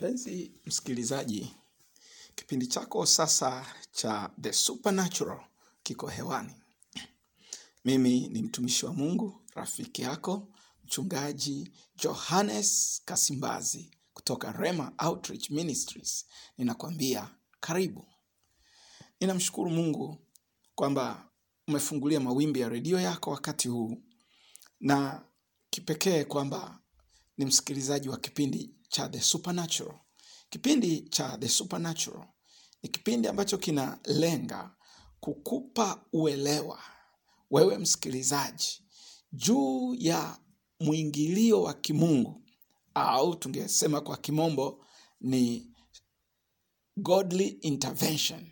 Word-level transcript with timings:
Mpenzi 0.00 0.52
msikilizaji, 0.66 1.54
kipindi 2.34 2.66
chako 2.66 3.06
sasa 3.06 3.66
cha 3.92 4.30
The 4.40 4.52
Supernatural 4.52 5.40
kiko 5.82 6.06
hewani. 6.06 6.52
Mimi 7.84 8.28
ni 8.28 8.42
mtumishi 8.42 8.86
wa 8.86 8.92
Mungu, 8.92 9.40
rafiki 9.54 10.02
yako, 10.02 10.48
mchungaji 10.84 11.70
Johannes 11.96 13.02
Kasimbazi 13.04 13.90
kutoka 14.14 14.52
Rema 14.52 14.92
Outreach 14.98 15.50
Ministries. 15.50 16.26
Ninakwambia 16.58 17.30
karibu. 17.60 18.06
Ninamshukuru 19.20 19.70
Mungu 19.70 20.18
kwamba 20.74 21.28
umefungulia 21.68 22.20
mawimbi 22.20 22.60
ya 22.60 22.68
redio 22.68 23.00
yako 23.00 23.30
wakati 23.30 23.68
huu 23.68 24.02
na 24.80 25.24
kipekee 25.70 26.24
kwamba 26.24 26.80
ni 27.38 27.44
msikilizaji 27.44 28.08
wa 28.08 28.16
kipindi 28.18 28.74
cha 28.90 29.08
The 29.08 29.20
Supernatural. 29.20 29.94
Kipindi 30.50 31.00
cha 31.00 31.38
The 31.38 31.48
Supernatural 31.48 32.26
ni 32.82 32.88
kipindi 32.88 33.28
ambacho 33.28 33.58
kinalenga 33.58 34.70
kukupa 35.20 36.04
uelewa 36.12 36.78
wewe 37.50 37.78
msikilizaji 37.78 38.82
juu 39.32 39.94
ya 39.98 40.38
mwingilio 40.80 41.62
wa 41.62 41.74
kimungu 41.74 42.42
au 42.94 43.34
tungesema 43.36 44.00
kwa 44.00 44.16
kimombo 44.16 44.84
ni 45.20 45.66
godly 46.96 47.46
intervention 47.48 48.46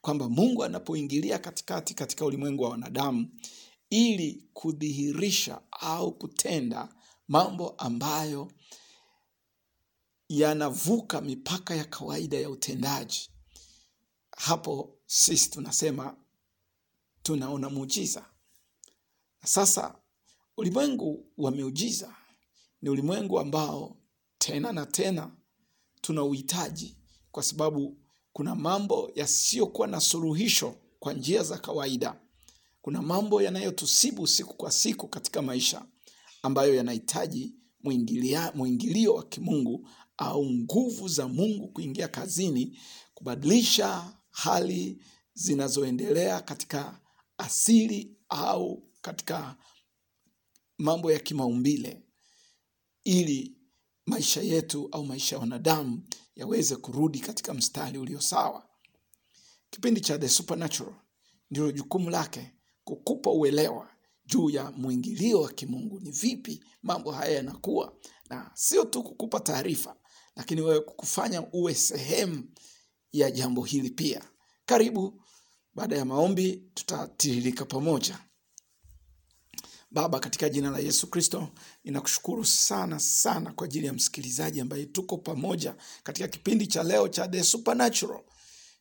kwamba 0.00 0.28
Mungu 0.28 0.64
anapoingilia 0.64 1.38
katikati 1.38 1.94
katika 1.94 2.24
ulimwengu 2.24 2.62
wa 2.62 2.70
wanadamu 2.70 3.28
ili 3.90 4.48
kudhihirisha 4.52 5.60
au 5.70 6.12
kutenda 6.12 6.88
mambo 7.28 7.70
ambayo 7.70 8.52
yanavuka 10.40 11.20
mipaka 11.20 11.74
ya 11.74 11.84
kawaida 11.84 12.36
ya 12.36 12.50
utendaji. 12.50 13.30
Hapo 14.36 14.98
sisi 15.06 15.50
tunasema 15.50 16.16
tunaona 17.22 17.70
muujiza. 17.70 18.24
Sasa 19.44 19.94
ulimwengu 20.56 21.26
wa 21.38 21.50
miujiza 21.50 22.14
ni 22.82 22.90
ulimwengu 22.90 23.38
ambao 23.40 23.96
tena 24.38 24.72
na 24.72 24.86
tena 24.86 25.30
tuna 26.00 26.22
uhitaji, 26.24 26.96
kwa 27.32 27.42
sababu 27.42 27.96
kuna 28.32 28.54
mambo 28.54 29.10
yasiyokuwa 29.14 29.88
na 29.88 30.00
suluhisho 30.00 30.74
kwa 31.00 31.12
njia 31.12 31.42
za 31.42 31.58
kawaida. 31.58 32.20
Kuna 32.82 33.02
mambo 33.02 33.42
yanayotusibu 33.42 34.26
siku 34.26 34.54
kwa 34.54 34.70
siku 34.72 35.08
katika 35.08 35.42
maisha 35.42 35.86
ambayo 36.42 36.74
yanahitaji 36.74 37.54
mwingilio 38.54 39.14
wa 39.14 39.22
kimungu 39.24 39.88
au 40.16 40.50
nguvu 40.50 41.08
za 41.08 41.28
Mungu 41.28 41.68
kuingia 41.68 42.08
kazini 42.08 42.78
kubadilisha 43.14 44.12
hali 44.30 45.02
zinazoendelea 45.34 46.40
katika 46.40 47.00
asili 47.38 48.16
au 48.28 48.82
katika 49.02 49.56
mambo 50.78 51.12
ya 51.12 51.18
kimaumbile 51.18 52.02
ili 53.04 53.56
maisha 54.06 54.42
yetu 54.42 54.88
au 54.92 55.04
maisha 55.06 55.36
ya 55.36 55.40
wanadamu 55.40 56.02
yaweze 56.36 56.76
kurudi 56.76 57.18
katika 57.20 57.54
mstari 57.54 57.98
ulio 57.98 58.20
sawa. 58.20 58.68
Kipindi 59.70 60.00
cha 60.00 60.18
The 60.18 60.28
Supernatural 60.28 60.94
ndilo 61.50 61.72
jukumu 61.72 62.10
lake 62.10 62.52
kukupa 62.84 63.30
uelewa 63.30 63.88
juu 64.26 64.50
ya 64.50 64.70
mwingilio 64.70 65.40
wa 65.40 65.52
kimungu. 65.52 66.00
Ni 66.00 66.10
vipi 66.10 66.64
mambo 66.82 67.12
haya 67.12 67.32
yanakuwa, 67.32 67.96
na 68.30 68.50
sio 68.54 68.84
tu 68.84 69.02
kukupa 69.02 69.40
taarifa, 69.40 69.96
lakini 70.36 70.60
wewe 70.60 70.80
kukufanya 70.80 71.42
uwe 71.52 71.74
sehemu 71.74 72.44
ya 73.12 73.30
jambo 73.30 73.62
hili 73.62 73.90
pia. 73.90 74.22
Karibu. 74.66 75.22
Baada 75.74 75.96
ya 75.96 76.04
maombi, 76.04 76.62
tutatiririka 76.74 77.64
pamoja. 77.64 78.18
Baba, 79.90 80.20
katika 80.20 80.48
jina 80.48 80.70
la 80.70 80.78
Yesu 80.78 81.06
Kristo, 81.10 81.48
ninakushukuru 81.84 82.44
sana 82.44 83.00
sana 83.00 83.52
kwa 83.52 83.64
ajili 83.64 83.86
ya 83.86 83.92
msikilizaji 83.92 84.60
ambaye 84.60 84.86
tuko 84.86 85.18
pamoja 85.18 85.74
katika 86.02 86.28
kipindi 86.28 86.66
cha 86.66 86.82
leo 86.82 87.08
cha 87.08 87.28
The 87.28 87.42
Supernatural, 87.42 88.20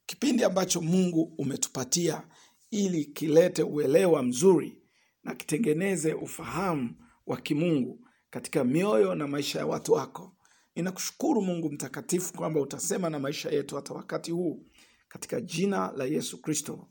kipindi 0.05 0.43
ambacho 0.43 0.81
Mungu 0.81 1.33
umetupatia 1.37 2.23
ili 2.71 3.05
kilete 3.05 3.63
uelewa 3.63 4.23
mzuri 4.23 4.81
na 5.23 5.35
kitengeneze 5.35 6.13
ufahamu 6.13 6.95
wa 7.25 7.37
kimungu 7.41 8.07
katika 8.29 8.63
mioyo 8.63 9.15
na 9.15 9.27
maisha 9.27 9.59
ya 9.59 9.65
watu 9.65 9.93
wako. 9.93 10.33
Ninakushukuru 10.75 11.41
Mungu 11.41 11.69
mtakatifu 11.71 12.33
kwamba 12.33 12.61
utasema 12.61 13.09
na 13.09 13.19
maisha 13.19 13.49
yetu 13.49 13.75
hata 13.75 13.93
wakati 13.93 14.31
huu, 14.31 14.65
katika 15.07 15.41
jina 15.41 15.91
la 15.91 16.05
Yesu 16.05 16.41
Kristo, 16.41 16.89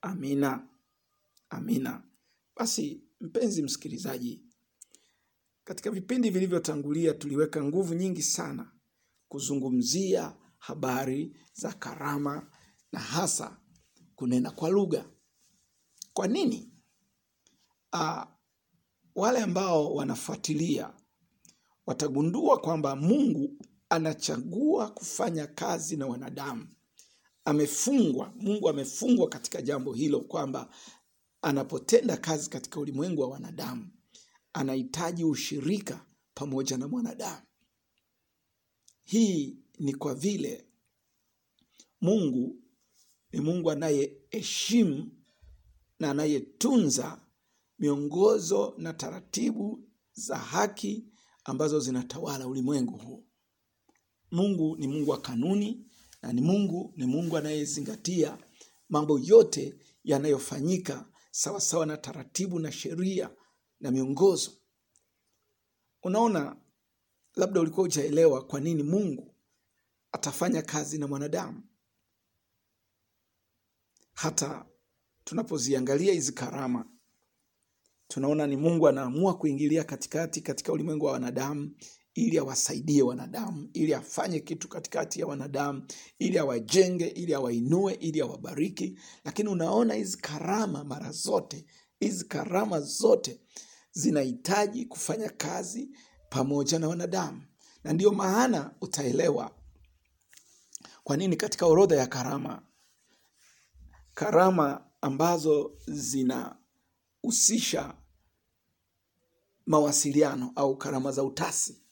amina. 0.00 0.68
Amina. 1.50 2.02
Basi 2.56 3.04
mpenzi 3.20 3.62
msikilizaji, 3.62 4.42
katika 5.64 5.90
vipindi 5.90 6.30
vilivyotangulia 6.30 7.14
tuliweka 7.14 7.64
nguvu 7.64 7.94
nyingi 7.94 8.22
sana 8.22 8.72
kuzungumzia 9.28 10.36
habari 10.58 11.36
za 11.52 11.72
karama 11.72 12.50
na 12.92 13.00
hasa 13.00 13.60
kunena 14.14 14.50
kwa 14.50 14.68
lugha. 14.70 15.10
Kwa 16.12 16.28
nini? 16.28 16.72
Aa, 17.92 18.26
wale 19.14 19.38
ambao 19.40 19.94
wanafuatilia 19.94 20.94
watagundua 21.86 22.58
kwamba 22.60 22.96
Mungu 22.96 23.56
anachagua 23.88 24.90
kufanya 24.90 25.46
kazi 25.46 25.96
na 25.96 26.06
wanadamu. 26.06 26.68
Amefungwa, 27.44 28.32
Mungu 28.36 28.68
amefungwa 28.68 29.28
katika 29.28 29.62
jambo 29.62 29.92
hilo 29.92 30.20
kwamba 30.20 30.70
anapotenda 31.42 32.16
kazi 32.16 32.50
katika 32.50 32.80
ulimwengu 32.80 33.20
wa 33.22 33.28
wanadamu 33.28 33.90
anahitaji 34.52 35.24
ushirika 35.24 36.06
pamoja 36.34 36.76
na 36.78 36.88
mwanadamu. 36.88 37.42
Hii 39.04 39.58
ni 39.78 39.94
kwa 39.94 40.14
vile 40.14 40.66
Mungu 42.00 42.62
ni 43.32 43.40
Mungu 43.40 43.70
anayeheshimu 43.70 45.10
na 45.98 46.10
anayetunza 46.10 47.20
miongozo 47.78 48.74
na 48.78 48.92
taratibu 48.92 49.88
za 50.12 50.36
haki 50.38 51.04
ambazo 51.44 51.80
zinatawala 51.80 52.46
ulimwengu 52.46 52.96
huu. 52.98 53.26
Mungu 54.30 54.76
ni 54.76 54.86
Mungu 54.88 55.10
wa 55.10 55.20
kanuni 55.20 55.86
na 56.22 56.32
ni 56.32 56.40
Mungu 56.40 56.92
ni 56.96 57.06
Mungu 57.06 57.36
anayezingatia 57.36 58.38
mambo 58.88 59.18
yote 59.18 59.78
yanayofanyika 60.04 61.08
sawasawa 61.30 61.86
na 61.86 61.96
taratibu 61.96 62.58
na 62.58 62.72
sheria 62.72 63.30
na 63.80 63.90
miongozo. 63.90 64.50
Unaona, 66.02 66.56
labda 67.36 67.60
ulikuwa 67.60 67.86
hujaelewa 67.86 68.46
kwa 68.46 68.60
nini 68.60 68.82
Mungu 68.82 69.34
atafanya 70.12 70.62
kazi 70.62 70.98
na 70.98 71.06
mwanadamu. 71.08 71.62
Hata 74.12 74.66
tunapoziangalia 75.24 76.12
hizi 76.12 76.32
karama, 76.32 76.90
tunaona 78.10 78.46
ni 78.46 78.56
Mungu 78.56 78.88
anaamua 78.88 79.36
kuingilia 79.38 79.84
katikati 79.84 80.40
katika 80.40 80.72
ulimwengu 80.72 81.04
wa 81.04 81.12
wanadamu 81.12 81.70
ili 82.14 82.38
awasaidie 82.38 83.02
wanadamu, 83.02 83.70
ili 83.72 83.94
afanye 83.94 84.40
kitu 84.40 84.68
katikati 84.68 85.20
ya 85.20 85.26
wanadamu, 85.26 85.86
ili 86.18 86.38
awajenge, 86.38 87.06
ili 87.06 87.34
awainue, 87.34 87.94
ili 87.94 88.20
awabariki. 88.20 88.98
Lakini 89.24 89.48
unaona 89.48 89.94
hizi 89.94 90.16
karama 90.18 90.84
mara 90.84 91.12
zote, 91.12 91.66
hizi 92.00 92.24
karama 92.24 92.80
zote 92.80 93.40
zinahitaji 93.92 94.84
kufanya 94.86 95.28
kazi 95.28 95.90
pamoja 96.30 96.78
na 96.78 96.88
wanadamu, 96.88 97.42
na 97.84 97.92
ndiyo 97.92 98.12
maana 98.12 98.74
utaelewa 98.80 99.50
kwa 101.04 101.16
nini 101.16 101.36
katika 101.36 101.66
orodha 101.66 101.96
ya 101.96 102.06
karama, 102.06 102.62
karama 104.14 104.84
ambazo 105.00 105.72
zinahusisha 105.86 107.94
mawasiliano 109.70 110.52
au 110.56 110.76
karama 110.76 111.12
za 111.12 111.22
utasi 111.24 111.82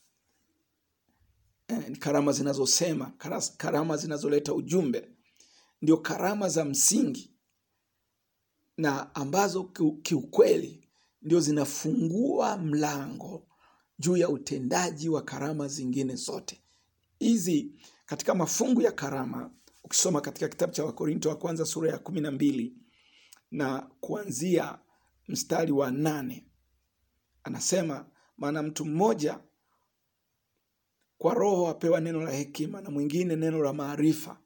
eh, 1.69 1.99
karama 1.99 2.33
zinazosema, 2.33 3.13
karama 3.57 3.97
zinazoleta 3.97 4.55
ujumbe, 4.55 5.09
ndio 5.83 5.97
karama 5.97 6.49
za 6.49 6.65
msingi 6.65 7.35
na 8.77 9.15
ambazo 9.15 9.65
kiukweli 10.03 10.89
ndio 11.23 11.41
zinafungua 11.41 12.57
mlango 12.57 13.47
juu 13.99 14.17
ya 14.17 14.29
utendaji 14.29 15.09
wa 15.09 15.23
karama 15.23 15.69
zingine 15.69 16.15
zote. 16.15 16.61
Hizi 17.19 17.73
katika 18.07 18.35
mafungu 18.35 18.83
ya 18.83 18.93
karama, 18.93 19.51
ukisoma 19.85 20.21
katika 20.21 20.49
kitabu 20.49 20.73
cha 20.73 20.85
Wakorinto 20.85 21.29
wa 21.29 21.37
kwanza 21.37 21.65
sura 21.65 21.91
ya 21.91 21.99
kumi 21.99 22.21
na 22.21 22.31
mbili 22.31 22.77
na 23.51 23.91
kuanzia 24.01 24.79
mstari 25.29 25.73
wa 25.73 25.91
nane 25.91 26.48
anasema, 27.45 28.07
maana 28.37 28.63
mtu 28.63 28.85
mmoja 28.85 29.41
kwa 31.19 31.35
roho 31.35 31.69
apewa 31.69 32.01
neno 32.01 32.21
la 32.23 32.31
hekima 32.31 32.81
na 32.81 32.91
mwingine 32.91 33.37
neno 33.37 33.63
la 33.63 33.73
maarifa 33.73 34.39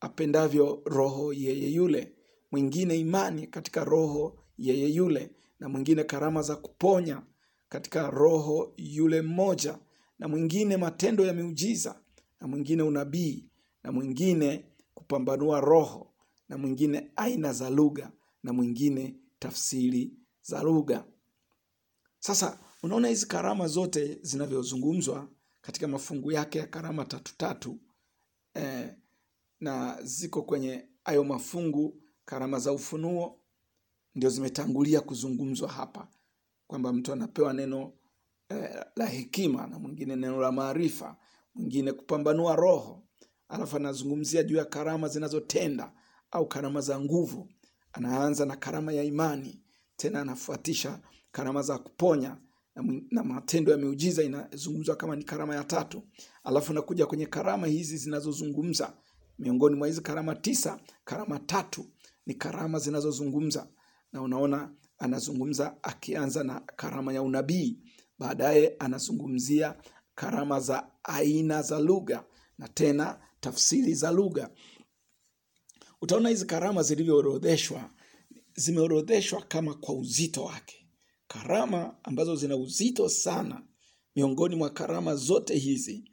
apendavyo 0.00 0.82
roho 0.84 1.32
yeye 1.32 1.70
yule. 1.70 2.12
Mwingine 2.52 2.98
imani 3.00 3.46
katika 3.46 3.84
roho 3.84 4.38
yeye 4.58 4.88
yule 4.88 5.30
na 5.60 5.68
mwingine 5.68 6.04
karama 6.04 6.42
za 6.42 6.56
kuponya 6.56 7.22
katika 7.68 8.10
roho 8.10 8.72
yule 8.76 9.22
mmoja. 9.22 9.78
Na 10.18 10.28
mwingine 10.28 10.76
matendo 10.76 11.26
ya 11.26 11.32
miujiza 11.32 12.00
na 12.40 12.46
mwingine 12.48 12.82
unabii 12.82 13.48
na 13.82 13.92
mwingine 13.92 14.64
kupambanua 14.94 15.60
roho 15.60 16.12
na 16.48 16.58
mwingine 16.58 17.10
aina 17.16 17.52
za 17.52 17.70
lugha 17.70 18.12
na 18.42 18.52
mwingine 18.52 19.16
tafsiri 19.38 20.12
za 20.42 20.62
lugha 20.62 21.04
sasa 22.20 22.58
unaona 22.82 23.08
hizi 23.08 23.26
karama 23.26 23.68
zote 23.68 24.18
zinavyozungumzwa 24.22 25.28
katika 25.60 25.88
mafungu 25.88 26.32
yake 26.32 26.58
ya 26.58 26.66
karama 26.66 27.04
tatu 27.04 27.34
tatu 27.36 27.78
eh, 28.54 28.94
na 29.60 29.98
ziko 30.02 30.42
kwenye 30.42 30.88
hayo 31.04 31.24
mafungu 31.24 32.02
karama 32.24 32.58
za 32.58 32.72
ufunuo 32.72 33.40
ndio 34.14 34.30
zimetangulia 34.30 35.00
kuzungumzwa 35.00 35.68
hapa 35.68 36.08
kwamba 36.66 36.92
mtu 36.92 37.12
anapewa 37.12 37.52
neno 37.52 37.92
eh, 38.48 38.84
la 38.96 39.06
hekima 39.06 39.66
na 39.66 39.78
mwingine 39.78 40.16
neno 40.16 40.40
la 40.40 40.52
maarifa 40.52 41.16
mwingine 41.54 41.92
kupambanua 41.92 42.56
roho 42.56 43.02
alafu 43.48 43.76
anazungumzia 43.76 44.42
juu 44.42 44.56
ya 44.56 44.64
karama 44.64 45.08
zinazotenda 45.08 45.92
au 46.30 46.48
karama 46.48 46.80
za 46.80 47.00
nguvu 47.00 47.48
anaanza 47.92 48.46
na 48.46 48.56
karama 48.56 48.92
ya 48.92 49.02
imani 49.02 49.62
tena 49.96 50.20
anafuatisha 50.20 51.00
karama 51.32 51.62
za 51.62 51.78
kuponya 51.78 52.36
na, 53.10 53.22
matendo 53.24 53.72
ya 53.72 53.78
miujiza 53.78 54.22
inazungumzwa 54.22 54.96
kama 54.96 55.16
ni 55.16 55.24
karama 55.24 55.54
ya 55.54 55.64
tatu. 55.64 56.02
Alafu 56.44 56.72
nakuja 56.72 57.06
kwenye 57.06 57.26
karama 57.26 57.66
hizi 57.66 57.96
zinazozungumza. 57.96 58.96
Miongoni 59.38 59.76
mwa 59.76 59.86
hizi 59.88 60.00
karama 60.00 60.34
tisa 60.34 60.80
karama 61.04 61.38
tatu 61.38 61.86
ni 62.26 62.34
karama 62.34 62.78
zinazozungumza. 62.78 63.68
Na 64.12 64.22
unaona 64.22 64.74
anazungumza 64.98 65.82
akianza 65.82 66.44
na 66.44 66.60
karama 66.60 67.12
ya 67.12 67.22
unabii. 67.22 67.78
Baadaye 68.18 68.76
anazungumzia 68.78 69.74
karama 70.14 70.60
za 70.60 70.90
aina 71.04 71.62
za 71.62 71.78
lugha 71.78 72.24
na 72.58 72.68
tena 72.68 73.20
tafsiri 73.40 73.94
za 73.94 74.10
lugha. 74.10 74.50
Utaona 76.02 76.28
hizi 76.28 76.46
karama 76.46 76.82
zilivyoorodheshwa 76.82 77.90
zimeorodheshwa 78.54 79.42
kama 79.42 79.74
kwa 79.74 79.94
uzito 79.94 80.44
wake 80.44 80.79
karama 81.32 81.96
ambazo 82.02 82.36
zina 82.36 82.56
uzito 82.56 83.08
sana 83.08 83.62
miongoni 84.16 84.56
mwa 84.56 84.70
karama 84.70 85.16
zote 85.16 85.54
hizi 85.58 86.04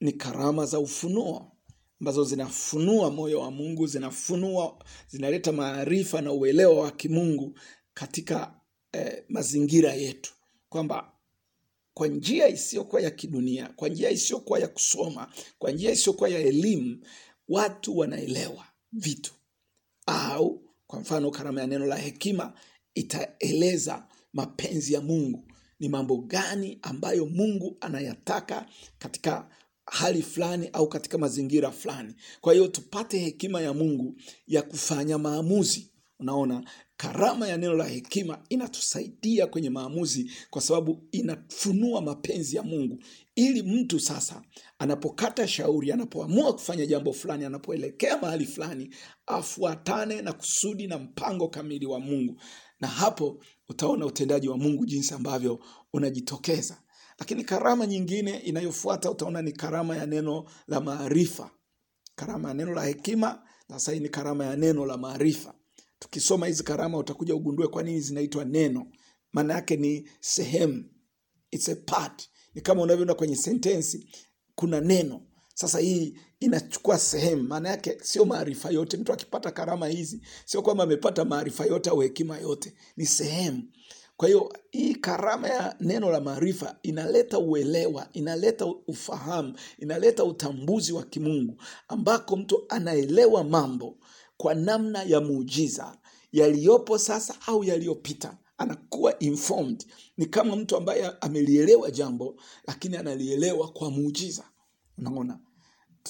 ni 0.00 0.12
karama 0.12 0.66
za 0.66 0.78
ufunuo 0.78 1.52
ambazo 2.00 2.24
zinafunua 2.24 3.10
moyo 3.10 3.40
wa 3.40 3.50
mungu 3.50 3.86
zinafunua 3.86 4.84
zinaleta 5.08 5.52
maarifa 5.52 6.20
na 6.20 6.32
uelewa 6.32 6.82
wa 6.82 6.90
kimungu 6.90 7.58
katika 7.94 8.60
eh, 8.92 9.24
mazingira 9.28 9.92
yetu. 9.94 10.34
Kwamba 10.68 11.12
kwa 11.94 12.08
njia 12.08 12.48
isiyokuwa 12.48 13.02
ya 13.02 13.10
kidunia 13.10 13.68
kwa 13.76 13.88
njia 13.88 14.10
isiyokuwa 14.10 14.58
ya 14.58 14.68
kusoma 14.68 15.32
kwa 15.58 15.70
njia 15.70 15.92
isiyokuwa 15.92 16.28
ya 16.28 16.38
elimu 16.38 17.06
watu 17.48 17.98
wanaelewa 17.98 18.64
vitu. 18.92 19.34
Au 20.06 20.62
kwa 20.86 21.00
mfano 21.00 21.30
karama 21.30 21.60
ya 21.60 21.66
neno 21.66 21.86
la 21.86 21.96
hekima 21.96 22.52
itaeleza 22.94 24.06
mapenzi 24.34 24.92
ya 24.92 25.00
mungu. 25.00 25.44
Ni 25.80 25.88
mambo 25.88 26.16
gani 26.16 26.78
ambayo 26.82 27.26
mungu 27.26 27.76
anayataka 27.80 28.66
katika 28.98 29.48
hali 29.86 30.22
fulani 30.22 30.68
au 30.72 30.88
katika 30.88 31.18
mazingira 31.18 31.70
fulani. 31.70 32.14
Kwa 32.40 32.52
hiyo 32.52 32.68
tupate 32.68 33.18
hekima 33.18 33.60
ya 33.60 33.72
mungu 33.74 34.16
ya 34.46 34.62
kufanya 34.62 35.18
maamuzi. 35.18 35.90
Unaona 36.18 36.64
karama 36.96 37.48
ya 37.48 37.56
neno 37.56 37.74
la 37.74 37.84
hekima 37.84 38.38
inatusaidia 38.48 39.46
kwenye 39.46 39.70
maamuzi 39.70 40.30
kwa 40.50 40.62
sababu 40.62 41.02
inafunua 41.12 42.00
mapenzi 42.02 42.56
ya 42.56 42.62
mungu. 42.62 43.02
Ili 43.34 43.62
mtu 43.62 44.00
sasa 44.00 44.42
anapokata 44.78 45.48
shauri 45.48 45.92
anapoamua 45.92 46.52
kufanya 46.52 46.86
jambo 46.86 47.12
fulani 47.12 47.44
anapoelekea 47.44 48.18
mahali 48.18 48.46
fulani 48.46 48.94
afuatane 49.26 50.22
na 50.22 50.32
kusudi 50.32 50.86
na 50.86 50.98
mpango 50.98 51.48
kamili 51.48 51.86
wa 51.86 52.00
mungu 52.00 52.40
na 52.80 52.88
hapo 52.88 53.42
utaona 53.68 54.06
utendaji 54.06 54.48
wa 54.48 54.58
mungu 54.58 54.86
jinsi 54.86 55.14
ambavyo 55.14 55.60
unajitokeza. 55.92 56.82
Lakini 57.18 57.44
karama 57.44 57.86
nyingine 57.86 58.38
inayofuata 58.38 59.10
utaona 59.10 59.42
ni 59.42 59.52
karama 59.52 59.96
ya 59.96 60.06
neno 60.06 60.44
la 60.68 60.80
maarifa. 60.80 61.50
Karama 62.14 62.48
ya 62.48 62.54
neno 62.54 62.74
la 62.74 62.84
hekima 62.84 63.42
sasa 63.68 63.92
hii 63.92 64.00
ni 64.00 64.08
karama 64.08 64.44
ya 64.44 64.56
neno 64.56 64.86
la 64.86 64.96
maarifa. 64.96 65.54
Tukisoma 65.98 66.46
hizi 66.46 66.62
karama 66.64 66.98
utakuja 66.98 67.34
ugundue 67.34 67.68
kwa 67.68 67.82
nini 67.82 68.00
zinaitwa 68.00 68.44
neno. 68.44 68.86
Maana 69.32 69.54
yake 69.54 69.76
ni 69.76 70.08
sehemu. 70.20 70.84
It's 71.50 71.68
a 71.68 71.76
part. 71.76 72.28
Ni 72.54 72.60
kama 72.60 72.82
unavyoona 72.82 73.14
kwenye 73.14 73.36
sentensi 73.36 74.08
kuna 74.54 74.80
neno 74.80 75.22
sasa 75.54 75.78
hii 75.78 76.14
inachukua 76.40 76.98
sehemu. 76.98 77.42
Maana 77.42 77.68
yake 77.68 77.98
sio 78.02 78.24
maarifa 78.24 78.70
yote. 78.70 78.96
Mtu 78.96 79.12
akipata 79.12 79.50
karama 79.50 79.86
hizi 79.86 80.20
sio 80.44 80.62
kwamba 80.62 80.84
amepata 80.84 81.24
maarifa 81.24 81.64
yote 81.64 81.90
au 81.90 82.00
hekima 82.00 82.38
yote. 82.38 82.74
Ni 82.96 83.06
sehemu. 83.06 83.62
Kwa 84.16 84.28
hiyo 84.28 84.52
hii 84.70 84.94
karama 84.94 85.48
ya 85.48 85.76
neno 85.80 86.10
la 86.10 86.20
maarifa 86.20 86.76
inaleta 86.82 87.38
uelewa 87.38 88.08
inaleta 88.12 88.66
ufahamu 88.66 89.54
inaleta 89.78 90.24
utambuzi 90.24 90.92
wa 90.92 91.02
kimungu 91.02 91.62
ambako 91.88 92.36
mtu 92.36 92.62
anaelewa 92.68 93.44
mambo 93.44 93.98
kwa 94.36 94.54
namna 94.54 95.02
ya 95.02 95.20
muujiza 95.20 95.98
yaliyopo 96.32 96.98
sasa 96.98 97.34
au 97.46 97.64
yaliyopita. 97.64 98.38
Anakuwa 98.58 99.18
informed. 99.18 99.84
Ni 100.16 100.26
kama 100.26 100.56
mtu 100.56 100.76
ambaye 100.76 101.12
amelielewa 101.20 101.90
jambo 101.90 102.36
lakini 102.66 102.96
analielewa 102.96 103.68
kwa 103.72 103.90
muujiza. 103.90 104.44
Unaona 104.98 105.38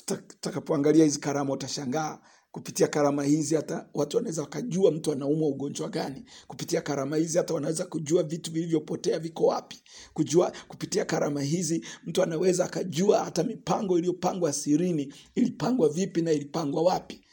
tutakapoangalia 0.05 1.05
hizi 1.05 1.20
karama 1.20 1.52
utashangaa 1.52 2.19
kupitia 2.52 2.88
karama 2.88 3.25
hizi 3.25 3.55
hata 3.55 3.88
watu 3.94 4.17
wanaweza 4.17 4.43
wakajua 4.43 4.91
mtu 4.91 5.12
anaumwa 5.12 5.49
ugonjwa 5.49 5.88
gani. 5.88 6.25
Kupitia 6.46 6.81
karama 6.81 7.17
hizi 7.17 7.38
hata 7.38 7.55
wanaweza 7.55 7.87
kujua 7.87 8.23
vitu 8.23 8.50
vilivyopotea 8.52 9.19
viko 9.19 9.46
wapi. 9.46 9.82
Kujua 10.14 10.52
kupitia 10.69 11.05
karama 11.05 11.43
hizi 11.43 11.87
mtu 12.06 12.23
anaweza 12.23 12.64
akajua 12.64 13.25
hata 13.25 13.43
mipango 13.44 13.99
iliyopangwa 13.99 14.52
sirini 14.52 15.14
ilipangwa 15.35 15.88
vipi 15.88 16.23
na 16.23 16.33
ilipangwa 16.33 16.83
wapi. 16.83 17.25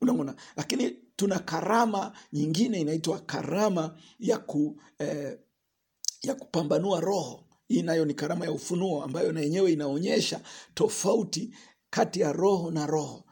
Unaona 0.00 0.34
lakini 0.56 0.90
tuna 1.16 1.38
karama 1.38 2.12
nyingine 2.32 2.80
inaitwa 2.80 3.18
karama 3.20 3.98
ya 4.18 4.38
ku 4.38 4.80
eh, 4.98 5.38
ya 6.22 6.34
kupambanua 6.34 7.00
roho. 7.00 7.44
Hii 7.68 7.82
nayo 7.82 8.04
ni 8.04 8.14
karama 8.14 8.44
ya 8.44 8.52
ufunuo 8.52 9.02
ambayo 9.02 9.32
na 9.32 9.40
yenyewe 9.40 9.72
inaonyesha 9.72 10.40
tofauti 10.74 11.54
kati 11.94 12.20
ya 12.20 12.32
roho 12.32 12.70
na 12.70 12.86
roho. 12.86 13.24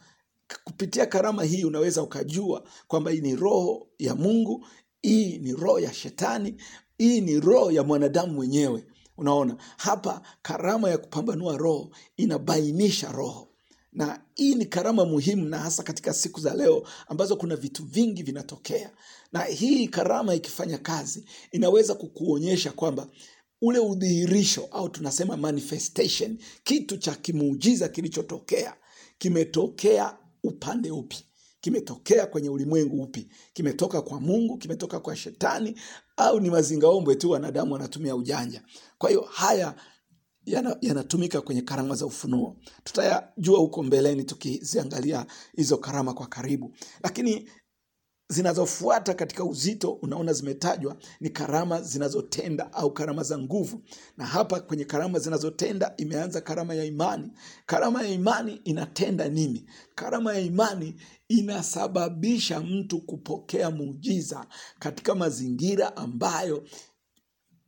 Kupitia 0.64 1.07
karama 1.07 1.45
hii 1.45 1.64
unaweza 1.64 2.02
ukajua 2.02 2.64
kwamba 2.88 3.11
hii 3.11 3.21
ni 3.21 3.37
roho 3.37 3.88
ya 3.99 4.14
mungu 4.14 4.66
hii 5.02 5.38
ni 5.38 5.52
roho 5.52 5.78
ya 5.81 5.92
shetani 5.95 6.57
hii 6.99 7.21
ni 7.21 7.40
roho 7.40 7.71
ya 7.71 7.83
mwanadamu 7.83 8.33
mwenyewe. 8.33 8.85
Unaona 9.16 9.57
hapa 9.76 10.23
karama 10.42 10.90
ya 10.90 10.99
kupambanua 10.99 11.57
roho 11.57 11.90
inabainisha 12.16 13.12
roho. 13.12 13.49
Na 13.92 14.23
hii 14.35 14.54
ni 14.54 14.66
karama 14.66 15.04
muhimu 15.04 15.49
na 15.49 15.59
hasa 15.59 15.83
katika 15.83 16.14
siku 16.14 16.40
za 16.40 16.54
leo 16.54 16.83
ambazo 17.09 17.37
kuna 17.37 17.57
vitu 17.57 17.85
vingi 17.85 18.23
vinatokea. 18.23 18.90
Na 19.33 19.40
hii 19.45 19.88
karama 19.88 20.35
ikifanya 20.35 20.78
kazi 20.78 21.25
inaweza 21.52 21.95
kukuonyesha 21.95 22.73
kwamba 22.73 23.07
ule 23.62 23.78
udhihirisho 23.78 24.69
au 24.71 24.88
tunasema 24.88 25.37
manifestation 25.37 26.38
kitu 26.64 26.97
cha 26.97 27.14
kimuujiza 27.14 27.88
kilichotokea 27.88 28.75
kimetokea 29.19 30.16
upande 30.45 30.90
upi? 30.90 31.16
Kimetokea 31.61 32.26
kwenye 32.26 32.49
ulimwengu 32.49 33.02
upi? 33.02 33.28
Kimetoka 33.52 34.02
kwa 34.02 34.21
mungu 34.21 34.57
kimetoka 34.59 35.00
kwa 35.00 35.16
shetani 35.16 35.81
au 36.16 36.40
ni 36.40 36.50
mazingaombwe 36.50 37.14
tu 37.14 37.31
wanadamu 37.31 37.73
wanatumia 37.73 38.16
ujanja? 38.16 38.62
Kwa 38.99 39.09
hiyo 39.11 39.21
haya 39.23 39.75
yana- 40.47 40.76
yanatumika 40.81 41.40
kwenye 41.40 41.62
karama 41.62 41.95
za 41.95 42.07
ufunuo. 42.07 42.57
Tutayajua 42.85 43.59
huko 43.59 43.83
mbeleni 43.83 44.25
tukiziangalia 44.25 45.26
hizo 45.57 45.76
karama 45.76 46.14
kwa 46.14 46.26
karibu. 46.26 46.75
Lakini 47.02 47.49
zinazofuata 48.32 49.14
katika 49.14 49.44
uzito 49.44 49.92
unaona 49.92 50.32
zimetajwa 50.32 50.96
ni 51.20 51.30
karama 51.30 51.82
zinazotenda 51.82 52.72
au 52.72 52.92
karama 52.92 53.22
za 53.22 53.38
nguvu. 53.38 53.82
Na 54.16 54.26
hapa 54.26 54.60
kwenye 54.60 54.84
karama 54.84 55.18
zinazotenda 55.18 55.94
imeanza 55.96 56.40
karama 56.40 56.74
ya 56.74 56.84
imani. 56.84 57.30
Karama 57.66 58.02
ya 58.02 58.08
imani 58.08 58.54
inatenda 58.64 59.28
nini? 59.28 59.68
Karama 59.94 60.34
ya 60.34 60.40
imani 60.40 60.96
inasababisha 61.28 62.60
mtu 62.60 63.00
kupokea 63.00 63.70
muujiza 63.70 64.46
katika 64.78 65.14
mazingira 65.14 65.96
ambayo 65.96 66.64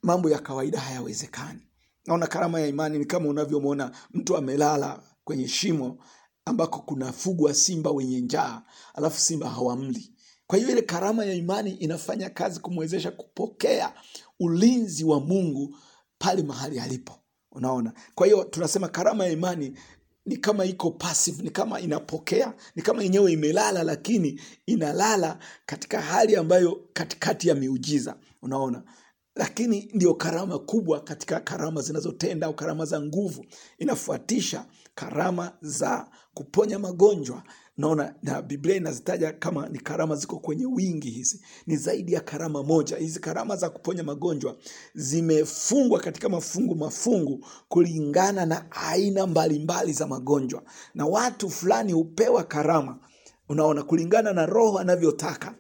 mambo 0.03 0.31
ya 0.31 0.39
kawaida 0.39 0.81
hayawezekani. 0.81 1.61
Naona 2.07 2.27
karama 2.27 2.61
ya 2.61 2.67
imani 2.67 2.99
ni 2.99 3.05
kama 3.05 3.29
unavyomwona 3.29 3.93
mtu 4.11 4.37
amelala 4.37 5.03
kwenye 5.25 5.49
shimo 5.49 5.99
ambako 6.45 6.79
kunafugwa 6.79 7.55
simba 7.55 7.91
wenye 7.91 8.21
njaa 8.21 8.63
alafu 8.95 9.21
simba 9.21 9.51
hawamli 9.51 10.14
kwa 10.47 10.59
hiyo 10.59 10.71
ile 10.71 10.83
karama 10.83 11.25
ya 11.25 11.35
imani 11.35 11.71
inafanya 11.71 12.31
kazi 12.31 12.61
kumwezesha 12.61 13.11
kupokea 13.11 13.93
ulinzi 14.41 15.05
wa 15.05 15.21
mungu 15.21 15.77
pale 16.19 16.43
mahali 16.43 16.81
alipo. 16.81 17.13
Unaona? 17.53 17.93
Kwa 18.15 18.27
hiyo 18.27 18.45
tunasema 18.45 18.89
karama 18.89 19.25
ya 19.25 19.31
imani 19.33 19.79
ni 20.27 20.37
kama 20.37 20.65
iko 20.65 20.91
passive 20.91 21.43
ni 21.43 21.51
kama 21.51 21.81
inapokea 21.81 22.55
ni 22.77 22.83
kama 22.83 23.03
yenyewe 23.03 23.33
imelala 23.33 23.83
lakini 23.83 24.41
inalala 24.67 25.39
katika 25.67 26.01
hali 26.01 26.37
ambayo 26.37 26.89
katikati 26.93 27.49
ya 27.49 27.55
miujiza. 27.55 28.17
Unaona? 28.43 28.83
Lakini 29.37 29.91
ndio 29.95 30.15
karama 30.15 30.59
kubwa 30.59 31.01
katika 31.01 31.41
karama 31.41 31.83
zinazotenda 31.83 32.47
au 32.47 32.55
karama 32.55 32.85
za 32.85 33.01
nguvu. 33.01 33.47
Inafuatisha 33.79 34.67
karama 34.95 35.53
za 35.61 36.09
kuponya 36.35 36.79
magonjwa 36.79 37.43
naona 37.77 38.15
na 38.23 38.43
biblia 38.43 38.77
inazitaja 38.77 39.33
kama 39.33 39.69
ni 39.69 39.79
karama 39.79 40.17
ziko 40.17 40.39
kwenye 40.39 40.67
wingi 40.67 41.11
hizi. 41.11 41.41
Ni 41.67 41.77
zaidi 41.77 42.13
ya 42.13 42.21
karama 42.21 42.63
moja. 42.63 42.97
Hizi 42.97 43.21
karama 43.21 43.57
za 43.57 43.71
kuponya 43.71 44.03
magonjwa 44.03 44.57
zimefungwa 44.95 46.01
katika 46.01 46.29
mafungu 46.29 46.75
mafungu 46.75 47.47
kulingana 47.69 48.47
na 48.47 48.71
aina 48.71 49.27
mbalimbali 49.27 49.59
mbali 49.65 49.93
za 49.93 50.07
magonjwa. 50.07 50.63
Na 50.95 51.07
watu 51.07 51.51
fulani 51.51 51.93
hupewa 51.93 52.45
karama 52.45 52.99
unaona 53.49 53.83
kulingana 53.83 54.33
na 54.33 54.47
roho 54.47 54.79
anavyotaka 54.79 55.55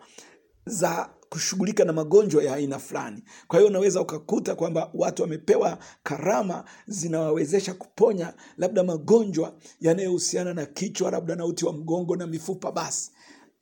za 0.66 1.10
kushughulika 1.38 1.84
na 1.84 1.92
magonjwa 1.92 2.42
ya 2.44 2.54
aina 2.54 2.78
fulani. 2.78 3.22
Kwa 3.48 3.58
hiyo 3.58 3.70
unaweza 3.70 4.00
ukakuta 4.00 4.54
kwamba 4.54 4.90
watu 4.94 5.22
wamepewa 5.22 5.78
karama 6.02 6.64
zinawawezesha 6.86 7.74
kuponya 7.74 8.34
labda 8.58 8.84
magonjwa 8.84 9.54
yanayohusiana 9.80 10.54
na 10.54 10.66
kichwa 10.66 11.10
labda 11.10 11.36
na 11.36 11.44
uti 11.46 11.64
wa 11.66 11.72
mgongo 11.72 12.16
na 12.16 12.26
mifupa 12.26 12.72
basi 12.72 13.10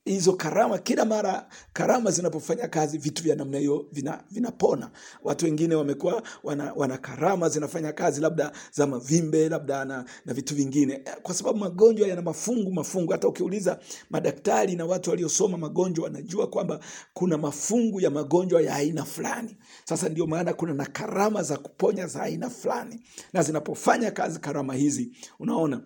hizo 0.05 0.33
karama 0.33 0.79
kila 0.79 1.05
mara 1.05 1.49
karama 1.73 2.11
zinapofanya 2.11 2.69
kazi 2.69 2.99
vitu 2.99 3.23
vya 3.23 3.37
namna 3.37 3.59
hiyo 3.59 3.87
vina, 3.93 4.25
vinapona. 4.31 4.91
Watu 5.23 5.45
wengine 5.45 5.75
wamekuwa 5.75 6.23
wana, 6.43 6.73
wana 6.77 6.99
karama 6.99 7.49
zinafanya 7.49 7.93
kazi 7.93 8.21
labda 8.21 8.53
za 8.73 8.87
mavimbe 8.87 9.49
labda 9.49 9.85
na, 9.85 10.05
na 10.27 10.35
vitu 10.35 10.55
vingine. 10.55 11.05
Kwa 11.23 11.35
sababu 11.35 11.59
magonjwa 11.59 12.09
yana 12.09 12.23
mafungu 12.23 12.73
mafungu. 12.73 13.13
Hata 13.13 13.29
ukiuliza 13.29 13.79
madaktari 14.11 14.77
na 14.77 14.85
watu 14.87 15.11
waliosoma 15.11 15.59
magonjwa 15.59 16.05
wanajua 16.05 16.47
kwamba 16.47 16.81
kuna 17.15 17.39
mafungu 17.39 18.01
ya 18.01 18.11
magonjwa 18.11 18.63
ya 18.63 18.75
aina 18.75 19.05
fulani. 19.05 19.57
Sasa 19.85 20.09
ndio 20.09 20.27
maana 20.27 20.53
kuna 20.55 20.75
na 20.75 20.87
karama 20.87 21.43
za 21.43 21.57
kuponya 21.57 22.07
za 22.07 22.23
aina 22.23 22.51
fulani. 22.51 23.01
Na 23.33 23.43
zinapofanya 23.43 24.11
kazi 24.11 24.39
karama 24.41 24.75
hizi 24.75 25.13
unaona 25.39 25.81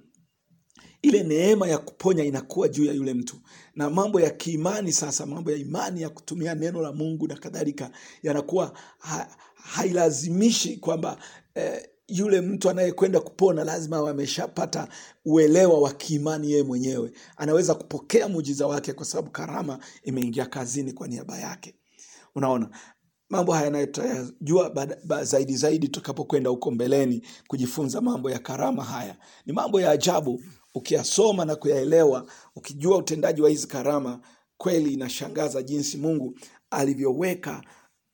ile 1.09 1.23
neema 1.23 1.69
ya 1.69 1.79
kuponya 1.79 2.25
inakuwa 2.25 2.69
juu 2.69 2.85
ya 2.85 2.93
yule 2.93 3.15
mtu. 3.15 3.37
Na 3.75 3.91
mambo 3.91 4.21
ya 4.21 4.31
kiimani 4.31 4.93
sasa 4.93 5.27
mambo 5.27 5.51
ya 5.51 5.57
imani 5.57 6.03
ya 6.03 6.09
kutumia 6.09 6.55
neno 6.55 6.83
la 6.83 6.93
mungu 6.93 7.29
na 7.29 7.35
kadhalika 7.35 7.91
yanakuwa 8.23 8.73
ha, 8.99 9.29
hailazimishi 9.55 10.77
kwamba 10.77 11.19
eh, 11.55 11.89
yule 12.09 12.41
mtu 12.41 12.71
anayekwenda 12.71 13.21
kupona 13.21 13.65
lazima 13.65 14.11
ameshapata 14.11 14.89
uelewa 15.25 15.81
wa 15.81 15.93
kiimani 15.93 16.51
yeye 16.51 16.63
mwenyewe. 16.63 17.13
Anaweza 17.37 17.75
kupokea 17.75 18.29
muujiza 18.29 18.67
wake 18.67 18.93
kwa 18.93 19.05
sababu 19.07 19.31
karama 19.31 19.79
imeingia 20.03 20.47
kazini 20.47 20.93
kwa 20.93 21.09
niaba 21.09 21.39
yake. 21.39 21.75
Unaona 22.35 22.71
mambo 23.31 23.53
haya 23.53 23.71
nayo 23.71 23.87
tutayajua 23.87 24.87
zaidi 25.23 25.57
zaidi 25.57 25.89
tutakapokwenda 25.89 26.51
huko 26.51 26.71
mbeleni 26.71 27.23
kujifunza 27.49 28.01
mambo 28.01 28.31
ya 28.31 28.39
karama 28.39 28.85
haya. 28.85 29.17
Ni 29.47 29.53
mambo 29.53 29.81
ya 29.81 29.91
ajabu 29.91 30.43
ukiyasoma 30.77 31.45
na 31.45 31.57
kuyaelewa 31.57 32.27
ukijua 32.57 32.97
utendaji 32.97 33.43
wa 33.43 33.51
hizi 33.51 33.67
karama 33.67 34.21
kweli 34.57 34.93
inashangaza 34.93 35.63
jinsi 35.63 35.97
mungu 35.97 36.39
alivyoweka 36.71 37.65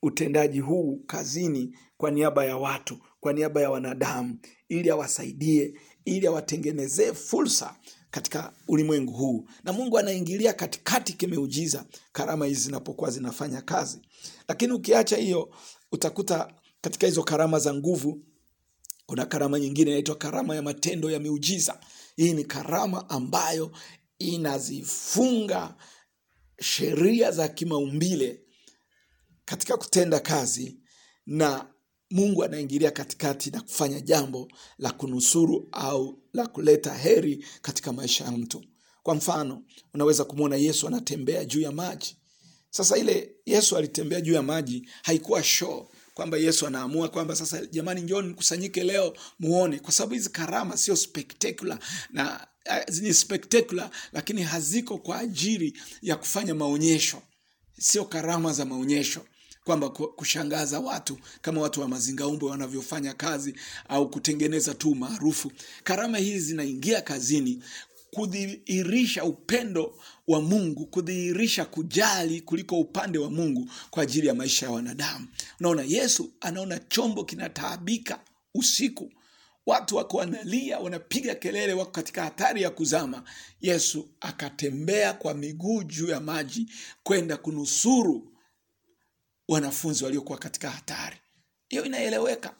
utendaji 0.02 0.60
huu 0.60 1.02
kazini 1.06 1.76
kwa 1.96 2.10
niaba 2.10 2.44
ya 2.44 2.56
watu 2.56 2.98
kwa 3.20 3.32
niaba 3.32 3.60
ya 3.60 3.70
wanadamu 3.70 4.38
ili 4.68 4.90
awasaidie 4.90 5.74
ili 6.04 6.26
awatengenezee 6.26 7.12
fursa 7.12 7.76
katika 8.10 8.52
ulimwengu 8.68 9.12
huu. 9.12 9.48
Na 9.64 9.72
mungu 9.72 9.98
anaingilia 9.98 10.52
katikati 10.52 11.12
kimeujiza 11.12 11.84
karama 12.12 12.46
hizi 12.46 12.60
zinapokuwa 12.60 13.10
zinafanya 13.10 13.62
kazi. 13.62 14.00
Lakini 14.48 14.72
ukiacha 14.72 15.16
hiyo 15.16 15.50
utakuta 15.92 16.52
katika 16.80 17.06
hizo 17.06 17.22
karama 17.22 17.58
za 17.58 17.74
nguvu 17.74 18.22
kuna 19.06 19.26
karama 19.26 19.58
nyingine 19.60 19.90
inaitwa 19.90 20.14
karama 20.16 20.54
ya 20.54 20.62
matendo 20.62 21.10
ya 21.10 21.20
miujiza 21.20 21.80
hii 22.16 22.32
ni 22.32 22.44
karama 22.44 23.10
ambayo 23.10 23.72
inazifunga 24.18 25.74
sheria 26.60 27.30
za 27.30 27.48
kimaumbile 27.48 28.40
katika 29.44 29.76
kutenda 29.76 30.20
kazi 30.20 30.78
na 31.26 31.68
mungu 32.10 32.44
anaingilia 32.44 32.90
katikati 32.90 33.50
na 33.50 33.60
kufanya 33.60 34.00
jambo 34.00 34.48
la 34.78 34.92
kunusuru 34.92 35.68
au 35.72 36.22
la 36.32 36.46
kuleta 36.46 36.94
heri 36.94 37.44
katika 37.62 37.92
maisha 37.92 38.24
ya 38.24 38.30
mtu. 38.32 38.64
Kwa 39.02 39.14
mfano 39.14 39.62
unaweza 39.94 40.24
kumwona 40.24 40.56
yesu 40.56 40.86
anatembea 40.86 41.44
juu 41.44 41.60
ya 41.60 41.72
maji. 41.72 42.16
Sasa 42.70 42.96
ile 42.96 43.34
yesu 43.46 43.76
alitembea 43.76 44.20
juu 44.20 44.32
ya 44.32 44.42
maji 44.42 44.88
haikuwa 45.02 45.42
show 45.42 45.88
kwamba 46.14 46.36
yesu 46.38 46.66
anaamua 46.66 47.08
kwamba 47.08 47.36
sasa 47.36 47.66
jamani 47.66 48.00
njoni 48.00 48.28
mkusanyike 48.28 48.84
leo 48.84 49.16
muone. 49.38 49.78
Kwa 49.78 49.92
sababu 49.92 50.14
hizi 50.14 50.30
karama 50.30 50.76
sio 50.76 50.96
spectacular 50.96 51.78
na 52.10 52.46
uh, 52.88 52.96
ni 52.98 53.14
spectacular 53.14 53.90
lakini 54.12 54.42
haziko 54.42 54.98
kwa 54.98 55.18
ajili 55.18 55.78
ya 56.02 56.16
kufanya 56.16 56.54
maonyesho. 56.54 57.22
Sio 57.80 58.04
karama 58.04 58.52
za 58.52 58.64
maonyesho 58.64 59.20
kwamba 59.64 59.90
kushangaza 59.90 60.80
watu 60.80 61.18
kama 61.42 61.60
watu 61.60 61.80
wa 61.80 61.88
mazingaumbo 61.88 62.46
wanavyofanya 62.46 63.14
kazi 63.14 63.54
au 63.88 64.10
kutengeneza 64.10 64.74
tu 64.74 64.94
maarufu 64.94 65.52
karama 65.84 66.18
hizi 66.18 66.40
zinaingia 66.40 67.00
kazini 67.00 67.62
kudhihirisha 68.14 69.24
upendo 69.24 69.98
wa 70.28 70.40
mungu 70.40 70.86
kudhihirisha 70.86 71.64
kujali 71.64 72.40
kuliko 72.40 72.80
upande 72.80 73.18
wa 73.18 73.30
mungu 73.30 73.70
kwa 73.90 74.02
ajili 74.02 74.26
ya 74.26 74.34
maisha 74.34 74.66
ya 74.66 74.72
wanadamu. 74.72 75.26
Unaona 75.60 75.82
yesu 75.82 76.32
anaona 76.40 76.78
chombo 76.78 77.24
kinataabika 77.24 78.20
usiku. 78.54 79.12
Watu 79.66 79.96
wako 79.96 80.16
wanalia 80.16 80.78
wanapiga 80.78 81.34
kelele 81.34 81.72
wako 81.72 81.90
katika 81.90 82.24
hatari 82.24 82.62
ya 82.62 82.70
kuzama. 82.70 83.24
Yesu 83.60 84.08
akatembea 84.20 85.12
kwa 85.12 85.34
miguu 85.34 85.82
juu 85.82 86.08
ya 86.08 86.20
maji 86.20 86.72
kwenda 87.02 87.36
kunusuru 87.36 88.32
wanafunzi 89.48 90.04
waliokuwa 90.04 90.38
katika 90.38 90.70
hatari. 90.70 91.16
Hiyo 91.68 91.84
inaeleweka. 91.84 92.54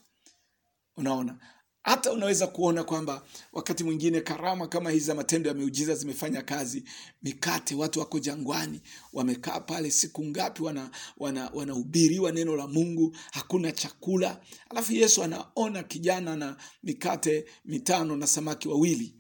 Unaona 0.96 1.38
hata 1.82 2.12
unaweza 2.12 2.46
kuona 2.46 2.84
kwamba 2.84 3.22
wakati 3.52 3.84
mwingine 3.84 4.20
karama 4.20 4.68
kama 4.68 4.90
hizi 4.90 5.04
za 5.04 5.14
matendo 5.14 5.48
ya 5.48 5.54
miujiza 5.54 5.94
zimefanya 5.94 6.42
kazi. 6.42 6.84
Mikate 7.22 7.74
watu 7.74 8.00
wako 8.00 8.18
jangwani 8.18 8.80
wamekaa 9.12 9.60
pale 9.60 9.90
siku 9.90 10.24
ngapi 10.24 10.62
wanahubiriwa 10.62 12.24
wana, 12.24 12.38
wana 12.38 12.44
neno 12.44 12.56
la 12.56 12.66
mungu 12.66 13.16
hakuna 13.32 13.72
chakula. 13.72 14.40
Alafu 14.70 14.92
yesu 14.92 15.22
anaona 15.22 15.82
kijana 15.82 16.36
na 16.36 16.56
mikate 16.82 17.44
mitano 17.64 18.16
na 18.16 18.26
samaki 18.26 18.68
wawili. 18.68 19.14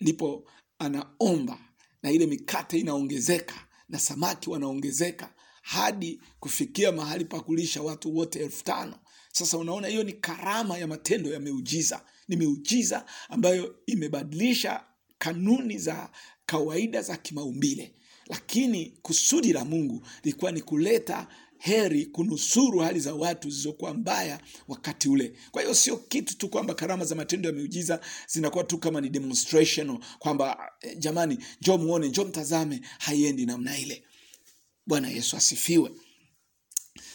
Ndipo 0.00 0.44
anaomba 0.78 1.58
na 2.02 2.10
ile 2.10 2.26
mikate 2.26 2.78
inaongezeka 2.78 3.54
na 3.88 3.98
samaki 3.98 4.50
wanaongezeka 4.50 5.34
hadi 5.62 6.20
kufikia 6.40 6.92
mahali 6.92 7.24
pa 7.24 7.40
kulisha 7.40 7.82
watu 7.82 8.16
wote 8.16 8.38
elfu 8.38 8.64
tano 8.64 8.98
sasa 9.32 9.58
unaona 9.58 9.88
hiyo 9.88 10.02
ni 10.04 10.12
karama 10.12 10.78
ya 10.78 10.86
matendo 10.86 11.30
ya 11.32 11.40
miujiza. 11.40 12.04
Ni 12.28 12.36
miujiza 12.36 13.06
ambayo 13.28 13.76
imebadilisha 13.86 14.84
kanuni 15.18 15.78
za 15.78 16.10
kawaida 16.46 17.02
za 17.02 17.16
kimaumbile. 17.16 17.94
Lakini 18.26 18.86
kusudi 19.02 19.52
la 19.52 19.64
mungu 19.64 20.06
lilikuwa 20.24 20.52
ni 20.52 20.60
kuleta 20.62 21.28
heri 21.58 22.06
kunusuru 22.06 22.78
hali 22.78 23.00
za 23.00 23.14
watu 23.14 23.50
zilizokuwa 23.50 23.94
mbaya 23.94 24.40
wakati 24.68 25.08
ule. 25.08 25.32
Kwa 25.50 25.62
hiyo 25.62 25.74
sio 25.74 25.96
kitu 25.96 26.36
tu 26.38 26.48
kwamba 26.48 26.74
karama 26.74 27.04
za 27.04 27.14
matendo 27.14 27.48
ya 27.48 27.54
miujiza 27.54 28.00
zinakuwa 28.28 28.64
tu 28.64 28.78
kama 28.78 29.00
ni 29.00 29.08
demonstration 29.08 29.98
kwamba 30.18 30.72
eh, 30.80 30.98
jamani 30.98 31.38
njoo 31.60 31.78
muone 31.78 32.08
njoo 32.08 32.24
mtazame 32.24 32.80
haiendi 32.98 33.46
namna 33.46 33.78
ile. 33.78 34.04
Bwana 34.86 35.08
yesu 35.08 35.36
asifiwe. 35.36 35.90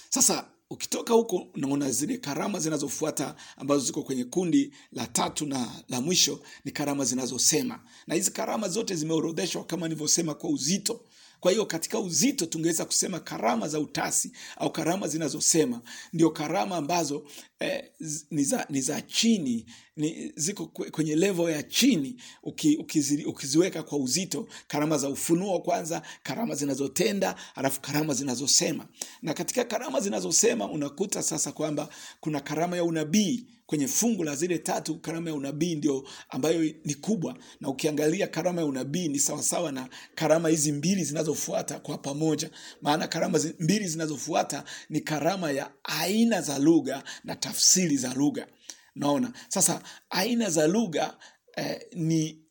Sasa 0.10 0.50
ukitoka 0.70 1.14
huko 1.14 1.48
unaona 1.56 1.92
zile 1.92 2.18
karama 2.18 2.60
zinazofuata 2.60 3.36
ambazo 3.58 3.86
ziko 3.86 4.04
kwenye 4.04 4.24
kundi 4.24 4.74
la 4.92 5.08
tatu 5.08 5.46
na 5.46 5.72
la 5.90 6.02
mwisho 6.02 6.40
ni 6.66 6.72
karama 6.72 7.06
zinazosema. 7.06 7.80
Na 8.08 8.16
hizi 8.16 8.32
karama 8.32 8.70
zote 8.70 8.96
zimeorodheshwa 8.96 9.64
kama 9.64 9.88
nilivyosema 9.88 10.34
kwa 10.34 10.50
uzito 10.50 11.02
Kwa 11.40 11.52
hiyo 11.52 11.66
katika 11.66 12.00
uzito 12.00 12.46
tungeweza 12.46 12.86
kusema 12.86 13.20
karama 13.20 13.68
za 13.68 13.80
utasi 13.80 14.32
au 14.58 14.72
karama 14.72 15.08
zinazosema 15.08 15.82
ndio 16.14 16.30
karama 16.30 16.76
ambazo 16.78 17.24
eh, 17.60 17.84
ni 18.32 18.44
za, 18.44 18.66
ni 18.70 18.82
za 18.82 19.02
chini 19.02 19.66
ni, 19.98 20.32
ziko 20.36 20.66
kwenye 20.68 21.16
level 21.16 21.50
ya 21.50 21.64
chini 21.64 22.22
uki, 22.44 22.76
ukizi, 22.76 23.26
ukiziweka 23.26 23.84
kwa 23.84 23.98
uzito. 23.98 24.48
Karama 24.68 24.98
za 24.98 25.10
ufunuo 25.10 25.60
kwanza, 25.60 26.02
karama 26.24 26.56
zinazotenda, 26.56 27.36
halafu 27.56 27.82
karama 27.82 28.14
zinazosema. 28.14 28.88
Na 29.22 29.34
katika 29.34 29.64
karama 29.66 30.00
zinazosema 30.00 30.72
unakuta 30.72 31.24
sasa 31.24 31.52
kwamba 31.52 31.90
kuna 32.20 32.40
karama 32.40 32.76
ya 32.78 32.84
unabii 32.84 33.48
kwenye 33.68 33.88
fungu 33.88 34.24
la 34.24 34.36
zile 34.36 34.58
tatu. 34.58 35.00
Karama 35.00 35.30
ya 35.30 35.36
unabii 35.36 35.76
ndio 35.76 36.08
ambayo 36.30 36.62
ni 36.86 36.94
kubwa, 36.96 37.38
na 37.62 37.70
ukiangalia 37.70 38.28
karama 38.28 38.62
ya 38.62 38.68
unabii 38.68 39.08
ni 39.08 39.20
sawasawa 39.20 39.72
na 39.72 39.90
karama 40.16 40.50
hizi 40.50 40.72
mbili 40.72 41.04
zinazofuata 41.04 41.80
kwa 41.80 41.98
pamoja, 41.98 42.50
maana 42.82 43.08
karama 43.08 43.40
zi, 43.40 43.56
mbili 43.60 43.88
zinazofuata 43.88 44.64
ni 44.90 45.02
karama 45.02 45.52
ya 45.52 45.72
aina 45.84 46.42
za 46.42 46.60
lugha 46.60 47.04
na 47.24 47.36
tafsiri 47.36 47.98
za 47.98 48.14
lugha. 48.14 48.48
Naona 48.96 49.34
sasa 49.48 49.82
aina 50.10 50.50
za 50.50 50.68
lugha 50.68 51.18
eh, 51.58 51.80
ni 51.96 52.44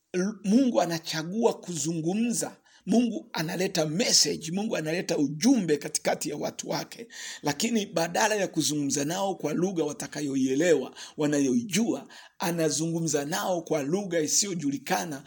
Mungu 0.44 0.80
anachagua 0.80 1.54
kuzungumza. 1.61 2.56
Mungu 2.86 3.28
analeta 3.32 3.86
message, 3.86 4.50
Mungu 4.52 4.76
analeta 4.76 5.18
ujumbe 5.18 5.76
katikati 5.76 6.30
ya 6.30 6.36
watu 6.36 6.68
wake, 6.70 7.06
lakini 7.42 7.86
badala 7.86 8.34
ya 8.34 8.48
kuzungumza 8.48 9.04
nao 9.04 9.34
kwa 9.34 9.52
lugha 9.52 9.84
watakayoielewa, 9.84 10.94
wanayoijua, 11.16 12.08
anazungumza 12.38 13.24
nao 13.24 13.62
kwa 13.62 13.82
lugha 13.82 14.20
isiyojulikana 14.20 15.22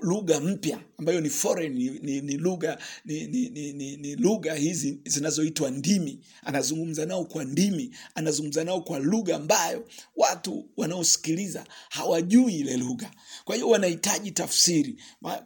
lugha 0.00 0.40
mpya 0.40 0.78
ambayo 0.98 1.20
ni 1.20 1.30
foreign, 1.30 1.72
ni, 1.74 1.90
ni, 1.90 2.20
ni 2.20 2.36
lugha 2.36 2.78
ni, 3.04 3.26
ni, 3.26 3.48
ni, 3.50 3.96
ni, 3.96 4.16
lugha 4.16 4.54
hizi 4.54 4.98
zinazoitwa 5.04 5.70
ndimi. 5.70 6.18
Anazungumza 6.44 7.06
nao 7.06 7.24
kwa 7.24 7.44
ndimi, 7.44 7.94
anazungumza 8.14 8.64
nao 8.64 8.80
kwa 8.80 8.98
lugha 8.98 9.36
ambayo 9.36 9.88
watu 10.16 10.68
wanaosikiliza 10.76 11.64
hawajui 11.90 12.54
ile 12.58 12.76
lugha, 12.76 13.10
kwa 13.44 13.54
hiyo 13.54 13.68
wanahitaji 13.68 14.30
tafsiri. 14.30 14.96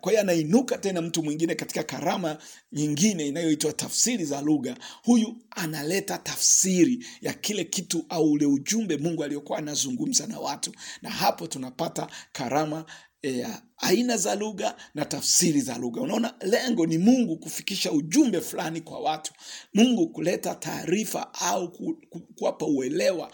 Kwa 0.00 0.12
hiyo 0.12 0.20
anainuka 0.20 0.78
tena 0.78 1.02
mtu 1.02 1.22
mwingine 1.22 1.54
katika 1.54 1.82
karama 1.82 2.38
nyingine 2.72 3.28
inayoitwa 3.28 3.72
tafsiri 3.72 4.24
za 4.24 4.40
lugha. 4.40 4.76
Huyu 5.02 5.36
analeta 5.50 6.18
tafsiri 6.18 7.06
ya 7.22 7.32
kile 7.34 7.64
kitu 7.64 8.06
au 8.08 8.32
ule 8.32 8.46
ujumbe 8.46 8.96
Mungu 8.96 9.24
aliyokuwa 9.24 9.58
anazungumza 9.58 10.26
na 10.26 10.38
watu, 10.38 10.72
na 11.02 11.10
hapo 11.10 11.46
tunapata 11.46 12.08
karama 12.32 12.84
ya 13.23 13.62
aina 13.78 14.16
za 14.16 14.35
lugha 14.35 14.76
na 14.94 15.04
tafsiri 15.04 15.61
za 15.61 15.78
lugha. 15.78 16.00
Unaona, 16.00 16.35
lengo 16.40 16.87
ni 16.87 16.99
Mungu 16.99 17.37
kufikisha 17.38 17.92
ujumbe 17.92 18.40
fulani 18.40 18.80
kwa 18.80 18.99
watu, 19.00 19.32
Mungu 19.75 20.08
kuleta 20.08 20.54
taarifa 20.54 21.35
au 21.35 21.73
ku- 21.73 21.96
ku- 22.11 22.20
kuwapa 22.20 22.66
uelewa 22.66 23.32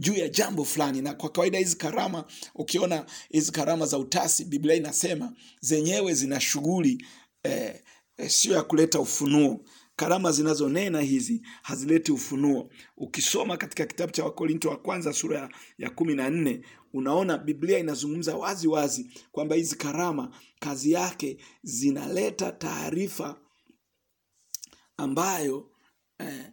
juu 0.00 0.14
ya 0.14 0.28
jambo 0.28 0.64
fulani. 0.64 1.02
Na 1.02 1.14
kwa 1.14 1.28
kawaida 1.30 1.58
hizi 1.58 1.76
karama, 1.76 2.24
ukiona 2.54 3.06
hizi 3.30 3.52
karama 3.52 3.86
za 3.86 3.98
utasi, 3.98 4.44
Biblia 4.44 4.74
inasema 4.74 5.32
zenyewe 5.60 6.14
zina 6.14 6.40
shughuli 6.40 7.06
eh, 7.42 7.82
eh, 8.16 8.30
sio 8.30 8.54
ya 8.54 8.62
kuleta 8.62 9.00
ufunuo. 9.00 9.60
Karama 9.96 10.32
zinazonena 10.32 11.00
hizi 11.00 11.42
hazileti 11.62 12.12
ufunuo. 12.12 12.70
Ukisoma 12.96 13.56
katika 13.56 13.86
kitabu 13.86 14.12
cha 14.12 14.24
Wakorinto 14.24 14.68
wa 14.68 14.76
kwanza 14.76 15.12
sura 15.12 15.48
ya 15.78 15.90
kumi 15.90 16.14
na 16.14 16.30
nne 16.30 16.60
unaona 16.94 17.38
Biblia 17.38 17.78
inazungumza 17.78 18.36
wazi 18.36 18.68
wazi 18.68 19.10
kwamba 19.32 19.54
hizi 19.56 19.76
karama 19.76 20.36
kazi 20.60 20.90
yake 20.92 21.38
zinaleta 21.62 22.52
taarifa 22.52 23.40
ambayo 24.96 25.70
eh, 26.18 26.52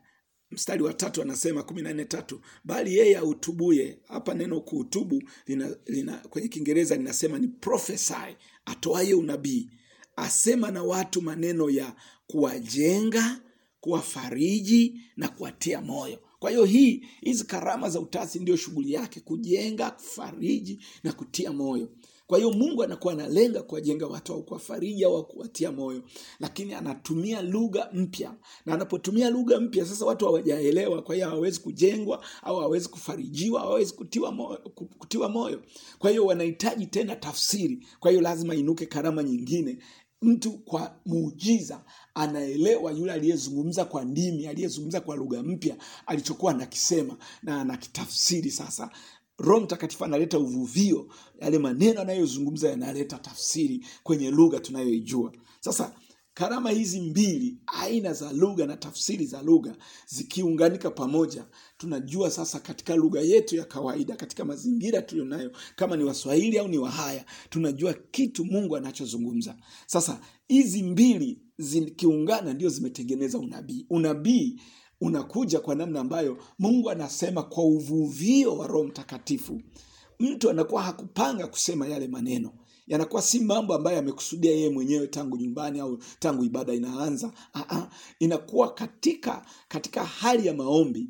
mstari 0.52 0.84
wa 0.84 0.94
tatu 0.94 1.22
anasema 1.22 1.64
kumi 1.64 1.82
na 1.82 1.94
nne 1.94 2.06
tatu 2.06 2.42
bali 2.64 2.98
yeye 2.98 3.18
autubuye. 3.18 4.00
Hapa 4.08 4.34
neno 4.34 4.62
kuutubu 4.62 5.24
lina, 5.48 5.76
lina, 5.86 6.18
kwenye 6.18 6.48
kiingereza 6.48 6.96
linasema 6.96 7.40
ni 7.40 7.48
prophesy 7.48 8.36
atoaye 8.66 9.14
unabii. 9.14 9.70
Asema 10.16 10.72
na 10.72 10.84
watu 10.84 11.22
maneno 11.22 11.70
ya 11.70 11.96
kuwajenga 12.28 13.42
kuwafariji 13.80 15.02
na 15.18 15.28
kuwatia 15.28 15.82
moyo 15.82 16.20
kwa 16.42 16.50
hiyo 16.52 16.66
hii 16.66 17.04
hizi 17.22 17.44
karama 17.44 17.90
za 17.90 18.00
utasi 18.00 18.40
ndio 18.40 18.56
shughuli 18.56 18.94
yake 18.94 19.20
kujenga 19.20 19.92
kufariji 19.92 20.80
na 21.04 21.14
kutia 21.14 21.54
moyo. 21.54 21.88
Kwa 22.28 22.38
hiyo 22.38 22.52
mungu 22.52 22.84
anakuwa 22.84 23.14
analenga 23.14 23.62
kuwajenga 23.64 24.08
watu 24.08 24.34
au 24.34 24.44
kuwafariji 24.44 25.04
au 25.06 25.28
kuwatia 25.28 25.72
moyo. 25.72 26.04
Lakini 26.40 26.74
anatumia 26.74 27.42
lugha 27.42 27.90
mpya. 27.94 28.36
Na 28.66 28.74
anapotumia 28.74 29.30
lugha 29.30 29.60
mpya 29.60 29.86
sasa 29.86 30.06
watu 30.06 30.26
hawajaelewa. 30.26 31.02
Kwa 31.02 31.16
hiyo 31.16 31.28
hawawezi 31.30 31.60
kujengwa 31.60 32.24
au 32.44 32.56
hawawezi 32.56 32.90
kufarijiwa 32.90 33.62
hawawezi 33.62 33.94
kutiwa 33.94 34.32
moyo, 34.32 34.58
kutiwa 35.00 35.30
moyo. 35.30 35.62
Kwa 36.00 36.10
hiyo 36.10 36.26
wanahitaji 36.26 36.86
tena 36.88 37.16
tafsiri. 37.16 37.86
Kwa 38.00 38.12
hiyo 38.12 38.24
lazima 38.24 38.56
inuke 38.56 38.86
karama 38.86 39.24
nyingine 39.24 39.78
mtu 40.22 40.52
kwa 40.52 40.96
muujiza 41.06 41.84
anaelewa 42.14 42.92
yule 42.92 43.12
aliyezungumza 43.14 43.86
kwa 43.86 44.06
ndimi 44.06 44.48
aliyezungumza 44.48 45.02
kwa 45.02 45.16
lugha 45.16 45.44
mpya 45.44 45.76
alichokuwa 46.06 46.52
anakisema 46.52 47.18
na 47.44 47.62
anakitafsiri 47.62 48.52
sasa. 48.52 48.90
Roho 49.38 49.60
mtakatifu 49.62 50.06
analeta 50.06 50.40
uvuvio 50.40 51.08
yale 51.42 51.58
maneno 51.58 52.02
anayozungumza 52.02 52.70
yanaleta 52.70 53.18
tafsiri 53.18 53.86
kwenye 54.04 54.32
lugha 54.32 54.60
tunayoijua. 54.60 55.32
Sasa 55.60 55.94
karama 56.34 56.70
hizi 56.70 57.02
mbili 57.02 57.58
aina 57.68 58.14
za 58.14 58.34
lugha 58.34 58.66
na 58.66 58.78
tafsiri 58.78 59.26
za 59.26 59.42
lugha 59.42 59.76
zikiunganika 60.08 60.92
pamoja 60.92 61.46
tunajua 61.78 62.32
sasa 62.32 62.60
katika 62.60 62.96
lugha 62.96 63.22
yetu 63.22 63.56
ya 63.56 63.66
kawaida 63.66 64.16
katika 64.16 64.46
mazingira 64.46 65.02
tuliyonayo, 65.02 65.52
kama 65.76 65.98
ni 65.98 66.04
waswahili 66.04 66.58
au 66.60 66.68
ni 66.68 66.78
wahaya 66.78 67.26
tunajua 67.50 67.94
kitu 68.12 68.46
mungu 68.46 68.76
anachozungumza. 68.78 69.56
Sasa 69.88 70.20
hizi 70.48 70.84
mbili 70.84 71.42
zikiungana 71.58 72.54
ndio 72.54 72.70
zimetengeneza 72.70 73.38
unabii. 73.40 73.86
Unabii 73.90 74.60
unakuja 75.02 75.60
kwa 75.60 75.76
namna 75.76 76.00
ambayo 76.00 76.38
mungu 76.60 76.90
anasema 76.90 77.44
kwa 77.44 77.64
uvuvio 77.64 78.58
wa 78.58 78.68
roho 78.68 78.84
mtakatifu. 78.84 79.62
Mtu 80.20 80.50
anakuwa 80.50 80.82
hakupanga 80.84 81.48
kusema 81.48 81.88
yale 81.88 82.08
maneno 82.08 82.52
yanakuwa 82.88 83.22
si 83.22 83.40
mambo 83.40 83.74
ambayo 83.76 83.96
yamekusudia 83.98 84.52
yeye 84.52 84.70
mwenyewe 84.70 85.08
tangu 85.08 85.38
nyumbani 85.38 85.80
au 85.80 85.98
tangu 86.20 86.44
ibada 86.44 86.74
inaanza. 86.74 87.32
Aha, 87.54 87.90
inakuwa 88.20 88.74
katika 88.74 89.46
katika 89.68 90.06
hali 90.06 90.48
ya 90.48 90.54
maombi 90.54 91.10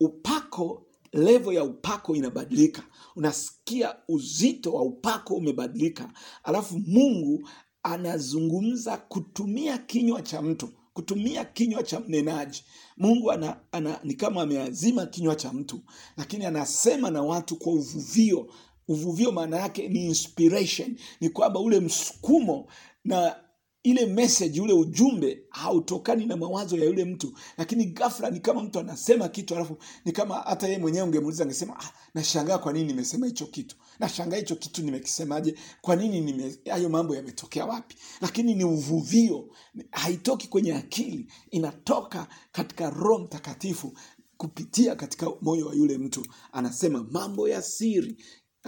upako 0.00 0.86
levo 1.12 1.52
ya 1.52 1.64
upako 1.64 2.16
inabadilika. 2.16 2.82
Unasikia 3.16 3.96
uzito 4.08 4.72
wa 4.72 4.82
upako 4.82 5.34
umebadilika. 5.34 6.12
Alafu 6.44 6.78
mungu 6.86 7.48
anazungumza 7.82 8.96
kutumia 8.96 9.78
kinywa 9.78 10.22
cha 10.22 10.42
mtu 10.42 10.68
kutumia 10.94 11.44
kinywa 11.44 11.82
cha 11.82 12.00
mnenaji. 12.00 12.64
Mungu 12.96 13.32
ana, 13.32 13.56
ana, 13.72 14.00
ni 14.04 14.14
kama 14.14 14.42
ameazima 14.42 15.06
kinywa 15.06 15.36
cha 15.36 15.52
mtu 15.52 15.80
lakini 16.16 16.44
anasema 16.46 17.10
na 17.10 17.22
watu 17.22 17.56
kwa 17.56 17.72
uvuvio 17.72 18.46
uvuvio 18.92 19.32
maana 19.32 19.56
yake 19.56 19.88
ni 19.88 20.06
inspiration 20.06 20.96
ni 21.20 21.28
kwamba 21.28 21.60
ule 21.60 21.80
msukumo 21.80 22.66
na 23.04 23.36
ile 23.82 24.06
message 24.06 24.60
ule 24.60 24.72
ujumbe 24.72 25.42
hautokani 25.50 26.26
na 26.26 26.36
mawazo 26.36 26.76
ya 26.76 26.84
yule 26.84 27.04
mtu. 27.04 27.32
Lakini 27.58 27.84
ghafla 27.84 28.30
ni 28.30 28.40
kama 28.40 28.62
mtu 28.62 28.78
anasema 28.78 29.28
kitu 29.28 29.54
alafu 29.54 29.76
ni 30.04 30.12
kama 30.12 30.34
hata 30.34 30.66
yeye 30.66 30.78
mwenyewe 30.78 31.04
ungemuuliza 31.04 31.44
angesema 31.44 31.80
ah, 31.80 31.90
nashangaa 32.14 32.58
kwa 32.58 32.72
nini 32.72 32.84
nimesema 32.86 33.26
hicho 33.26 33.46
kitu? 33.46 33.76
Nashangaa 33.98 34.36
hicho 34.36 34.56
kitu 34.56 34.82
nimekisemaje? 34.82 35.54
Kwa 35.80 35.96
nini 35.96 36.56
hayo 36.70 36.88
mambo 36.88 37.16
yametokea 37.16 37.66
wapi? 37.66 37.96
Lakini 38.20 38.54
ni 38.54 38.64
uvuvio 38.64 39.48
haitoki 39.90 40.48
kwenye 40.48 40.74
akili 40.74 41.26
inatoka 41.50 42.26
katika 42.52 42.90
roho 42.90 43.18
mtakatifu 43.24 43.92
kupitia 44.36 44.96
katika 44.96 45.26
moyo 45.40 45.66
wa 45.66 45.74
yule 45.74 45.98
mtu. 45.98 46.26
Anasema 46.52 47.06
mambo 47.10 47.48
ya 47.48 47.62
siri 47.62 48.16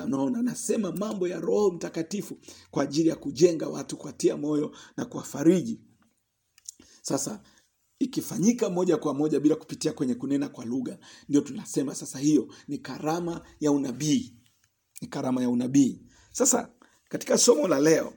unaona 0.02 0.38
anasema 0.38 0.92
mambo 0.92 1.28
ya 1.28 1.40
roho 1.40 1.70
mtakatifu 1.70 2.38
kwa 2.70 2.82
ajili 2.82 3.08
ya 3.08 3.16
kujenga 3.16 3.68
watu 3.68 3.96
kuwatia 3.96 4.36
moyo 4.36 4.76
na 4.96 5.04
kuwafariji. 5.04 5.80
Sasa 7.02 7.42
ikifanyika 7.98 8.70
moja 8.70 8.96
kwa 8.96 9.14
moja 9.14 9.40
bila 9.40 9.56
kupitia 9.56 9.92
kwenye 9.92 10.14
kunena 10.14 10.48
kwa 10.48 10.64
lugha 10.64 10.98
ndio 11.28 11.40
tunasema 11.40 11.94
sasa 11.94 12.18
hiyo 12.18 12.54
ni 12.68 12.78
karama 12.78 13.46
ya 13.60 13.72
unabii. 13.72 14.34
Ni 15.00 15.08
karama 15.08 15.42
ya 15.42 15.48
unabii. 15.50 16.02
Sasa 16.32 16.70
katika 17.08 17.38
somo 17.38 17.68
la 17.68 17.80
leo 17.80 18.14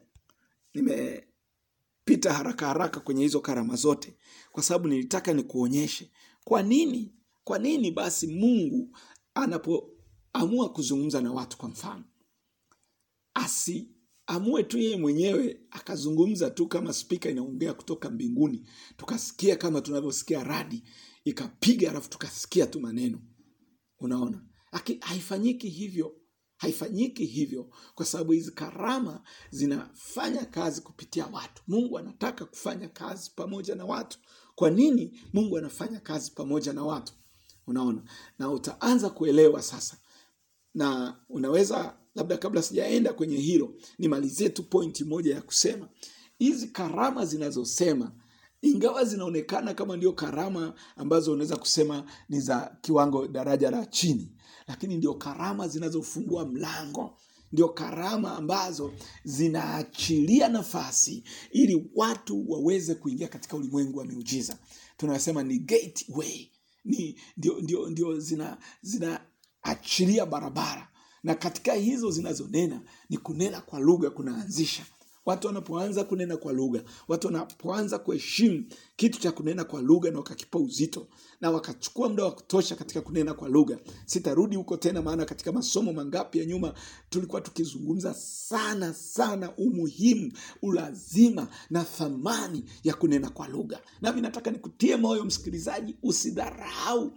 nimepita 0.74 2.34
haraka 2.34 2.68
haraka 2.68 3.00
kwenye 3.00 3.24
hizo 3.24 3.40
karama 3.40 3.76
zote 3.76 4.18
kwa 4.52 4.64
sababu 4.64 4.88
nilitaka 4.88 5.34
nikuonyeshe 5.34 6.12
kwa 6.44 6.64
nini 6.64 7.14
kwa 7.44 7.60
nini 7.60 7.92
basi 7.92 8.28
mungu 8.28 8.98
anapoamua 10.38 10.70
kuzungumza 10.70 11.22
na 11.22 11.32
watu 11.32 11.58
kwa 11.58 11.70
mfano. 11.70 12.04
Asi 13.34 13.92
amue 14.28 14.64
tu 14.64 14.78
yeye 14.78 14.98
mwenyewe 14.98 15.60
akazungumza 15.72 16.50
tu 16.52 16.68
kama 16.68 16.94
spika 16.94 17.30
inaongea 17.30 17.74
kutoka 17.74 18.10
mbinguni. 18.10 18.68
Tukasikia 18.98 19.56
kama 19.56 19.82
tunavyosikia 19.82 20.44
radi 20.44 20.84
ikapiga 21.26 21.90
alafu 21.90 22.10
tukasikia 22.10 22.68
tu 22.68 22.80
maneno. 22.80 23.22
Unaona? 24.00 24.46
Lakini 24.72 25.00
haifanyiki 25.02 25.70
hivyo. 25.70 26.16
Haifanyiki 26.58 27.26
hivyo 27.26 27.70
kwa 27.96 28.06
sababu 28.06 28.32
hizi 28.32 28.52
karama 28.52 29.24
zinafanya 29.50 30.46
kazi 30.46 30.82
kupitia 30.82 31.26
watu. 31.28 31.64
Mungu 31.68 31.98
anataka 31.98 32.46
kufanya 32.46 32.90
kazi 32.90 33.32
pamoja 33.36 33.76
na 33.76 33.86
watu. 33.86 34.20
Kwa 34.56 34.70
nini? 34.70 35.20
Mungu 35.34 35.58
anafanya 35.58 36.00
kazi 36.00 36.32
pamoja 36.32 36.74
na 36.74 36.84
watu. 36.84 37.14
Unaona? 37.68 38.04
Na 38.40 38.52
utaanza 38.52 39.10
kuelewa 39.10 39.62
sasa 39.62 39.98
na 40.78 41.16
unaweza 41.30 41.98
labda 42.16 42.38
kabla 42.38 42.62
sijaenda 42.62 43.14
kwenye 43.14 43.38
hilo 43.38 43.74
nimalizie 44.00 44.50
tu 44.50 44.64
pointi 44.64 45.04
moja 45.04 45.36
ya 45.36 45.42
kusema. 45.42 45.90
Hizi 46.40 46.68
karama 46.68 47.26
zinazosema 47.26 48.12
ingawa 48.62 49.06
zinaonekana 49.06 49.74
kama 49.74 49.98
ndio 49.98 50.12
karama 50.14 50.74
ambazo 50.96 51.32
unaweza 51.32 51.56
kusema 51.58 52.12
ni 52.30 52.40
za 52.42 52.78
kiwango 52.82 53.28
daraja 53.28 53.72
la 53.72 53.86
chini 53.86 54.32
lakini 54.68 54.98
ndio 54.98 55.14
karama 55.14 55.68
zinazofungua 55.68 56.46
mlango. 56.46 57.18
Ndio 57.52 57.70
karama 57.70 58.36
ambazo 58.38 58.92
zinaachilia 59.24 60.48
nafasi 60.50 61.24
ili 61.52 61.90
watu 61.96 62.52
waweze 62.52 62.96
kuingia 62.96 63.28
katika 63.28 63.58
ulimwengu 63.58 64.00
wa 64.00 64.06
miujiza. 64.06 64.58
Tunasema 64.98 65.44
ni 65.44 65.60
gateway. 65.60 66.50
Ni 66.86 67.20
ndio, 67.38 67.60
ndio, 67.60 67.90
ndio 67.90 68.20
zina 68.20 68.58
zinaachilia 69.78 70.26
barabara. 70.26 70.88
Na 71.24 71.36
katika 71.36 71.74
hizo 71.74 72.12
zinazonena 72.12 72.82
ni 73.10 73.18
kunena 73.18 73.62
kwa 73.62 73.80
lugha 73.80 74.10
kunaanzisha. 74.10 74.86
Watu 75.26 75.48
wanapoanza 75.48 76.04
kunena 76.04 76.38
kwa 76.38 76.54
lugha 76.54 76.84
watu 77.08 77.28
wanapoanza 77.28 78.00
kuheshimu 78.00 78.64
kitu 78.96 79.20
cha 79.20 79.32
kunena 79.32 79.64
kwa 79.64 79.82
lugha 79.82 80.12
na 80.12 80.18
wakakipa 80.18 80.60
uzito 80.60 81.08
na 81.42 81.52
wakachukua 81.52 82.10
muda 82.10 82.24
wa 82.24 82.32
kutosha 82.32 82.76
katika 82.76 83.02
kunena 83.02 83.34
kwa 83.34 83.50
lugha 83.50 83.78
sitarudi 84.06 84.56
huko 84.56 84.78
tena 84.78 85.02
maana 85.02 85.26
katika 85.26 85.52
masomo 85.52 85.94
mangapi 85.94 86.40
ya 86.40 86.46
nyuma 86.46 86.74
tulikuwa 87.10 87.42
tukizungumza 87.42 88.14
sana 88.14 88.94
sana 88.94 89.56
umuhimu 89.58 90.32
ulazima 90.62 91.48
na 91.70 91.84
thamani 91.84 92.64
ya 92.84 92.94
kunena 92.94 93.30
kwa 93.30 93.48
lugha. 93.48 93.80
Nami 94.02 94.22
nataka 94.22 94.52
nikutie 94.52 94.96
moyo 94.96 95.24
msikilizaji 95.26 95.96
usidharau 96.04 97.12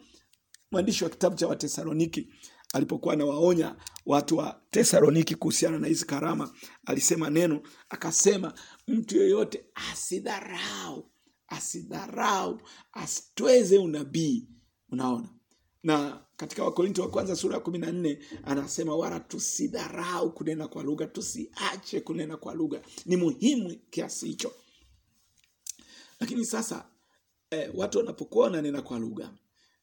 mwandishi 0.70 1.04
wa 1.04 1.10
kitabu 1.10 1.36
cha 1.36 1.48
watesaloniki 1.48 2.28
alipokuwa 2.74 3.14
anawaonya 3.14 3.76
watu 4.06 4.36
wa 4.36 4.62
tesaloniki 4.70 5.34
kuhusiana 5.34 5.78
na 5.78 5.86
hizi 5.86 6.06
karama 6.06 6.54
alisema 6.86 7.30
neno 7.30 7.62
akasema 7.88 8.54
mtu 8.88 9.16
yeyote 9.16 9.64
asidharau 9.92 11.10
asidharau 11.48 12.60
asitweze 12.92 13.78
unabii. 13.78 14.48
Unaona? 14.92 15.28
Na 15.82 16.24
katika 16.36 16.64
wakorinto 16.64 17.02
wa 17.02 17.10
kwanza 17.10 17.36
sura 17.36 17.54
ya 17.54 17.60
kumi 17.60 17.78
na 17.78 17.92
nne 17.92 18.18
anasema 18.44 18.96
wala 18.96 19.20
tusidharau 19.20 20.32
kunena 20.34 20.68
kwa 20.68 20.82
lugha 20.82 21.06
tusiache 21.06 22.00
kunena 22.00 22.36
kwa 22.36 22.54
lugha. 22.54 22.82
Ni 23.06 23.16
muhimu 23.16 23.76
kiasi 23.90 24.26
hicho. 24.26 24.52
Lakini 26.20 26.44
sasa 26.44 26.88
eh, 27.50 27.70
watu 27.74 27.98
wanapokuwa 27.98 28.44
wananena 28.44 28.82
kwa 28.82 28.98
lugha 28.98 29.34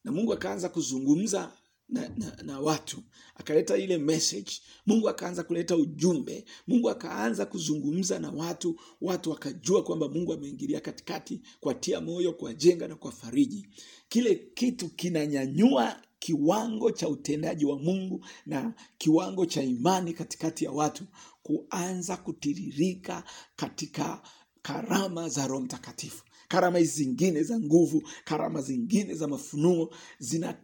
na 0.07 0.13
mungu 0.13 0.33
akaanza 0.33 0.69
kuzungumza 0.69 1.51
na, 1.89 2.09
na, 2.17 2.37
na 2.43 2.59
watu 2.59 3.03
akaleta 3.35 3.77
ile 3.77 3.97
message. 3.97 4.51
Mungu 4.85 5.09
akaanza 5.09 5.43
kuleta 5.43 5.75
ujumbe. 5.77 6.45
Mungu 6.67 6.89
akaanza 6.89 7.45
kuzungumza 7.45 8.19
na 8.19 8.31
watu. 8.31 8.79
Watu 9.01 9.29
wakajua 9.31 9.83
kwamba 9.83 10.09
mungu 10.09 10.33
ameingilia 10.33 10.79
katikati 10.79 11.41
kuwatia 11.59 12.01
moyo 12.01 12.33
kuwajenga 12.33 12.87
na 12.87 12.95
kuwafariji. 12.95 13.67
Kile 14.09 14.35
kitu 14.53 14.89
kinanyanyua 14.89 16.01
kiwango 16.19 16.91
cha 16.91 17.09
utendaji 17.09 17.65
wa 17.65 17.79
mungu 17.79 18.25
na 18.45 18.73
kiwango 18.97 19.45
cha 19.45 19.63
imani 19.63 20.13
katikati 20.13 20.65
ya 20.65 20.71
watu 20.71 21.03
kuanza 21.43 22.17
kutiririka 22.17 23.23
katika 23.55 24.21
karama 24.61 25.29
za 25.29 25.47
roho 25.47 25.61
mtakatifu 25.61 26.23
karama 26.47 26.77
hizi 26.79 26.91
zingine 27.03 27.43
za 27.43 27.59
nguvu 27.59 28.03
karama 28.23 28.61
zingine 28.61 29.13
za 29.15 29.27
mafunuo 29.27 29.93
zina, 30.19 30.57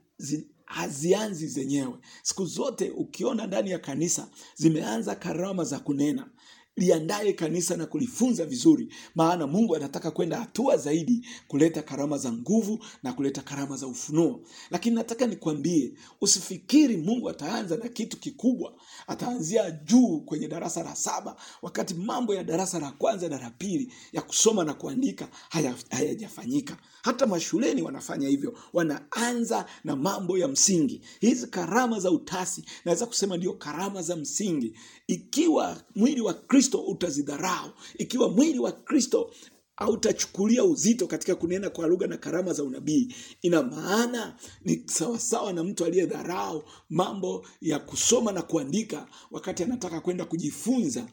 hazianzi 0.66 1.48
zenyewe. 1.48 1.94
Siku 2.24 2.46
zote 2.46 2.90
ukiona 2.90 3.48
ndani 3.48 3.70
ya 3.72 3.80
kanisa 3.80 4.30
zimeanza 4.56 5.16
karama 5.16 5.64
za 5.64 5.80
kunena 5.80 6.30
liandaye 6.78 7.34
kanisa 7.34 7.78
na 7.78 7.86
kulifunza 7.86 8.46
vizuri 8.46 8.88
maana 9.16 9.48
mungu 9.48 9.76
anataka 9.76 10.12
kwenda 10.12 10.38
hatua 10.38 10.78
zaidi 10.78 11.26
kuleta 11.48 11.82
karama 11.82 12.18
za 12.18 12.32
nguvu 12.32 12.80
na 13.04 13.14
kuleta 13.14 13.42
karama 13.42 13.78
za 13.78 13.88
ufunuo. 13.88 14.42
Lakini 14.72 14.96
nataka 14.96 15.28
nikwambie 15.28 15.94
usifikiri 16.22 16.98
mungu 16.98 17.30
ataanza 17.30 17.78
na 17.78 17.88
kitu 17.90 18.18
kikubwa 18.18 18.74
ataanzia 19.08 19.72
juu 19.72 20.20
kwenye 20.20 20.48
darasa 20.48 20.84
la 20.84 20.96
saba 20.96 21.36
wakati 21.62 21.94
mambo 21.94 22.36
ya 22.36 22.44
darasa 22.44 22.80
la 22.80 22.92
kwanza 22.92 23.30
na 23.30 23.40
la 23.40 23.50
pili 23.50 23.94
ya 24.14 24.22
kusoma 24.22 24.64
na 24.64 24.74
kuandika 24.74 25.28
hayajafanyika. 25.90 26.74
Haya 26.74 26.88
hata 27.04 27.26
mashuleni 27.28 27.82
wanafanya 27.82 28.28
hivyo 28.28 28.58
wanaanza 28.74 29.66
na 29.84 29.96
mambo 29.96 30.38
ya 30.38 30.48
msingi. 30.48 31.02
Hizi 31.20 31.48
karama 31.48 32.00
za 32.00 32.12
utasi 32.12 32.66
naweza 32.86 33.06
kusema 33.06 33.38
ndio 33.38 33.54
karama 33.54 34.02
za 34.02 34.16
msingi. 34.16 34.74
Ikiwa 35.08 35.82
mwili 35.96 36.22
wa 36.22 36.34
kristo 36.34 36.63
utazidharau. 36.72 37.70
Ikiwa 37.98 38.30
mwili 38.30 38.60
wa 38.60 38.72
kristo 38.72 39.32
hautachukulia 39.76 40.64
uzito 40.64 41.08
katika 41.08 41.36
kunena 41.36 41.70
kwa 41.70 41.88
lugha 41.88 42.08
na 42.08 42.18
karama 42.18 42.54
za 42.54 42.64
unabii 42.64 43.16
ina 43.42 43.64
maana 43.64 44.36
ni 44.66 44.84
sawasawa 44.86 45.54
na 45.54 45.64
mtu 45.64 45.86
aliyedharau 45.86 46.64
mambo 46.90 47.46
ya 47.62 47.80
kusoma 47.80 48.32
na 48.32 48.42
kuandika 48.42 49.08
wakati 49.32 49.64
anataka 49.64 50.02
kwenda 50.02 50.26
kujifunza 50.26 51.08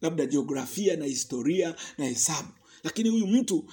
labda 0.00 0.26
jiografia 0.26 0.96
na 0.96 1.04
historia 1.04 1.74
na 1.98 2.04
hesabu. 2.04 2.48
Lakini 2.84 3.08
huyu 3.08 3.26
mtu 3.26 3.64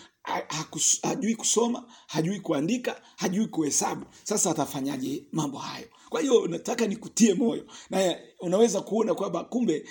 hajui 1.04 1.36
kusoma 1.36 1.84
hajui 2.08 2.40
kuandika 2.40 3.02
hajui 3.18 3.48
kuhesabu. 3.48 4.06
Sasa 4.24 4.52
atafanyaje 4.52 5.26
mambo 5.32 5.58
hayo? 5.58 5.88
Kwa 6.10 6.22
hiyo 6.22 6.48
nataka 6.48 6.88
nikutie 6.88 7.34
moyo. 7.34 7.66
Na 7.90 8.16
unaweza 8.40 8.82
kuona 8.82 9.16
kwamba 9.16 9.44
kumbe 9.44 9.86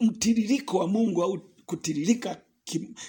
mtiririko 0.00 0.78
wa 0.78 0.88
mungu 0.88 1.22
au 1.22 1.38
kutiririka 1.66 2.40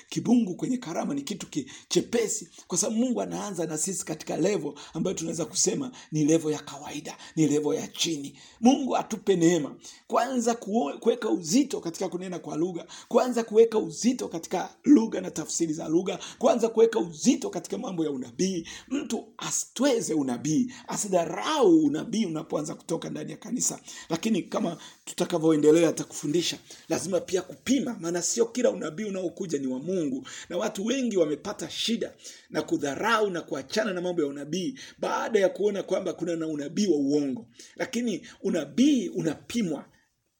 kibungu 0.09 0.55
kwenye 0.55 0.77
karama 0.77 1.13
ni 1.13 1.21
kitu 1.21 1.47
ki, 1.47 1.65
chepesi. 1.89 2.47
Kwa 2.67 2.77
sababu 2.77 2.99
mungu 2.99 3.21
anaanza 3.21 3.65
na 3.65 3.77
sisi 3.77 4.05
katika 4.05 4.37
levo 4.37 4.75
ambayo 4.93 5.15
tunaweza 5.17 5.45
kusema 5.45 5.91
ni 6.11 6.25
levo 6.25 6.51
ya 6.51 6.59
kawaida 6.59 7.17
ni 7.35 7.47
levo 7.47 7.73
ya 7.73 7.87
chini. 7.87 8.33
Mungu 8.61 8.97
atupe 8.97 9.35
neema. 9.35 9.75
Kwanza 10.07 10.55
kuweka 10.99 11.29
uzito 11.29 11.79
katika 11.79 12.09
kunena 12.09 12.39
kwa 12.39 12.57
lugha. 12.57 12.85
Kwanza 13.07 13.43
kuweka 13.43 13.77
uzito 13.79 14.27
katika 14.27 14.69
lugha 14.83 15.21
na 15.21 15.31
tafsiri 15.31 15.73
za 15.73 15.87
lugha. 15.87 16.19
Kwanza 16.39 16.69
kuweka 16.69 16.99
uzito 16.99 17.49
katika 17.49 17.77
mambo 17.77 18.05
ya 18.05 18.11
unabii. 18.11 18.67
Mtu 18.87 19.25
asitweze 19.37 20.13
unabii. 20.13 20.71
Asidharau 20.87 21.79
unabii 21.85 22.25
unapoanza 22.25 22.75
kutoka 22.75 23.09
ndani 23.09 23.31
ya 23.31 23.37
kanisa. 23.37 23.79
Lakini 24.09 24.41
kama 24.43 24.77
tutakavyoendelea 25.05 25.89
atakufundisha. 25.89 26.57
Lazima 26.89 27.19
pia 27.19 27.41
kupima. 27.41 27.97
Maana 27.99 28.21
sio 28.21 28.45
kila 28.45 28.69
unabii 28.71 29.03
unaokuja 29.03 29.46
ni 29.57 29.67
wa 29.67 29.79
mungu. 29.79 30.27
Na 30.49 30.57
watu 30.57 30.85
wengi 30.85 31.17
wamepata 31.17 31.69
shida 31.69 32.13
na 32.49 32.61
kudharau 32.61 33.29
na 33.29 33.41
kuachana 33.41 33.93
na 33.93 34.01
mambo 34.01 34.21
ya 34.21 34.27
unabii 34.27 34.79
baada 34.97 35.39
ya 35.39 35.49
kuona 35.49 35.83
kwamba 35.83 36.13
kuna 36.13 36.35
na 36.35 36.47
unabii 36.47 36.87
wa 36.87 36.97
uongo. 36.97 37.47
Lakini 37.75 38.27
unabii 38.41 39.09
unapimwa. 39.09 39.85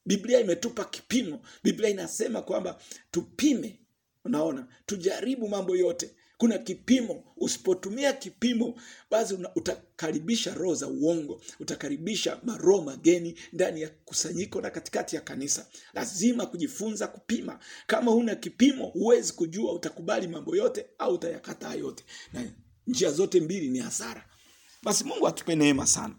Biblia 0.06 0.39
imetupa 0.39 0.86
kipimo. 0.86 1.41
Biblia 1.63 1.89
inasema 1.89 2.41
kwamba 2.41 2.82
tupime. 3.12 3.80
Unaona? 4.26 4.67
Tujaribu 4.86 5.48
mambo 5.50 5.76
yote 5.76 6.15
kuna 6.38 6.58
kipimo. 6.58 7.23
Usipotumia 7.38 8.13
kipimo 8.13 8.80
basi 9.12 9.38
utakaribisha 9.56 10.54
roho 10.54 10.76
za 10.76 10.88
uongo. 10.88 11.41
Utakaribisha 11.60 12.39
maroho 12.43 12.82
mageni 12.84 13.39
ndani 13.54 13.82
ya 13.82 13.89
kusanyiko 13.89 14.62
na 14.62 14.69
katikati 14.69 15.15
ya 15.15 15.21
kanisa. 15.21 15.67
Lazima 15.93 16.45
kujifunza 16.45 17.08
kupima. 17.08 17.60
Kama 17.88 18.12
huna 18.12 18.36
kipimo 18.36 18.86
huwezi 18.86 19.34
kujua 19.34 19.73
utakubali 19.73 20.28
mambo 20.28 20.56
yote 20.56 20.86
au 20.97 21.13
utayakataa 21.13 21.73
yote. 21.73 22.04
Na 22.34 22.43
njia 22.88 23.12
zote 23.12 23.39
mbili 23.39 23.69
ni 23.69 23.80
hasara. 23.80 24.26
Basi 24.84 25.04
mungu 25.04 25.28
atupe 25.28 25.56
neema 25.56 25.88
sana. 25.88 26.15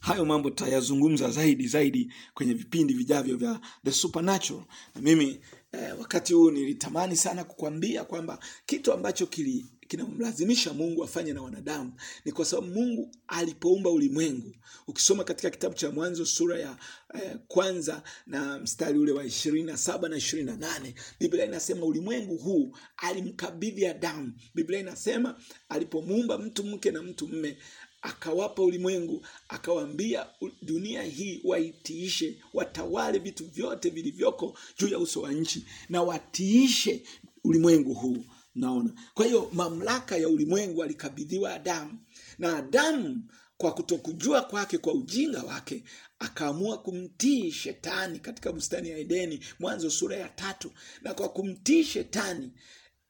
Hayo 0.00 0.24
mambo 0.24 0.50
tutayazungumza 0.50 1.30
zaidi 1.30 1.68
zaidi 1.68 2.12
kwenye 2.34 2.54
vipindi 2.54 2.94
vijavyo 2.94 3.36
vya 3.36 3.60
the 3.84 3.92
supernatural. 3.92 4.64
Na 4.94 5.00
mimi 5.00 5.40
eh, 5.74 5.94
wakati 6.00 6.34
huu 6.34 6.50
nilitamani 6.50 7.16
sana 7.16 7.44
kukwambia 7.44 8.04
kwamba 8.04 8.38
kitu 8.66 8.92
ambacho 8.92 9.26
kili 9.26 9.66
kinamlazimisha 9.88 10.72
Mungu 10.72 11.04
afanye 11.04 11.32
na 11.32 11.42
wanadamu 11.42 11.92
ni 12.24 12.32
kwa 12.32 12.44
sababu 12.44 12.68
Mungu 12.68 13.10
alipoumba 13.28 13.90
ulimwengu, 13.90 14.54
ukisoma 14.86 15.24
katika 15.24 15.50
kitabu 15.50 15.74
cha 15.74 15.90
Mwanzo 15.90 16.26
sura 16.26 16.58
ya 16.58 16.76
eh, 17.14 17.36
kwanza 17.48 18.02
na 18.26 18.58
mstari 18.58 18.98
ule 18.98 19.12
wa 19.12 19.24
ishirini 19.24 19.66
na 19.66 19.76
saba 19.76 20.08
na 20.08 20.16
ishirini 20.16 20.50
na 20.50 20.56
nane 20.56 20.94
Biblia 21.20 21.44
inasema 21.44 21.86
ulimwengu 21.86 22.36
huu 22.36 22.76
alimkabidhi 22.96 23.86
Adamu. 23.86 24.32
Biblia 24.54 24.80
inasema 24.80 25.40
alipomuumba 25.68 26.38
mtu 26.38 26.64
mke 26.64 26.90
na 26.90 27.02
mtu 27.02 27.28
mme 27.28 27.56
akawapa 28.04 28.62
ulimwengu, 28.62 29.26
akawaambia 29.48 30.26
dunia 30.62 31.02
hii 31.02 31.40
waitiishe, 31.44 32.36
watawale 32.54 33.18
vitu 33.18 33.46
vyote 33.46 33.90
vilivyoko 33.90 34.58
juu 34.78 34.88
ya 34.88 34.98
uso 34.98 35.20
wa 35.22 35.32
nchi 35.32 35.66
na 35.88 36.02
watiishe 36.02 37.02
ulimwengu 37.44 37.94
huu. 37.94 38.24
Naona, 38.54 38.90
kwa 39.14 39.26
hiyo 39.26 39.50
mamlaka 39.52 40.16
ya 40.16 40.28
ulimwengu 40.28 40.82
alikabidhiwa 40.82 41.54
Adamu, 41.54 41.98
na 42.38 42.56
Adamu 42.56 43.22
kwa 43.56 43.74
kutokujua 43.74 44.42
kwake, 44.42 44.78
kwa 44.78 44.94
ujinga 44.94 45.42
wake, 45.42 45.84
akaamua 46.18 46.78
kumtii 46.78 47.50
shetani 47.52 48.18
katika 48.18 48.52
bustani 48.52 48.88
ya 48.90 48.98
Edeni, 48.98 49.40
Mwanzo 49.58 49.90
sura 49.90 50.16
ya 50.16 50.28
tatu. 50.28 50.70
Na 51.02 51.14
kwa 51.14 51.28
kumtii 51.28 51.84
shetani 51.84 52.50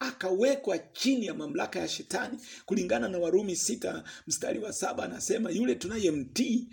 akawekwa 0.07 0.79
chini 0.79 1.27
ya 1.27 1.35
mamlaka 1.35 1.81
ya 1.81 1.89
shetani 1.89 2.39
kulingana 2.67 3.09
na 3.09 3.19
Warumi 3.19 3.57
sita 3.57 4.05
mstari 4.27 4.59
wa 4.59 4.73
saba 4.73 5.05
anasema 5.05 5.51
yule 5.51 5.75
tunayemtii 5.75 6.69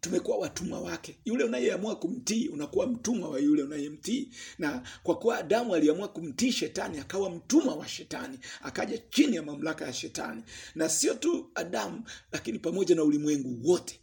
tumekuwa 0.00 0.38
watumwa 0.38 0.80
wake. 0.80 1.18
Yule 1.24 1.44
unayeamua 1.44 1.96
kumtii 1.96 2.48
unakuwa 2.48 2.86
mtumwa 2.86 3.28
wa 3.28 3.38
yule 3.40 3.62
unayemtii. 3.62 4.28
Na 4.58 4.82
kwa 5.02 5.18
kuwa 5.18 5.38
Adamu 5.38 5.74
aliamua 5.74 6.08
kumtii 6.08 6.52
shetani, 6.52 6.98
akawa 6.98 7.30
mtumwa 7.30 7.74
wa 7.74 7.88
shetani, 7.88 8.38
akaja 8.62 8.98
chini 9.10 9.36
ya 9.36 9.42
mamlaka 9.42 9.84
ya 9.84 9.92
shetani. 9.92 10.42
Na 10.74 10.88
sio 10.88 11.14
tu 11.14 11.50
Adamu, 11.54 12.02
lakini 12.32 12.58
pamoja 12.58 12.94
na 12.94 13.04
ulimwengu 13.04 13.70
wote. 13.70 14.00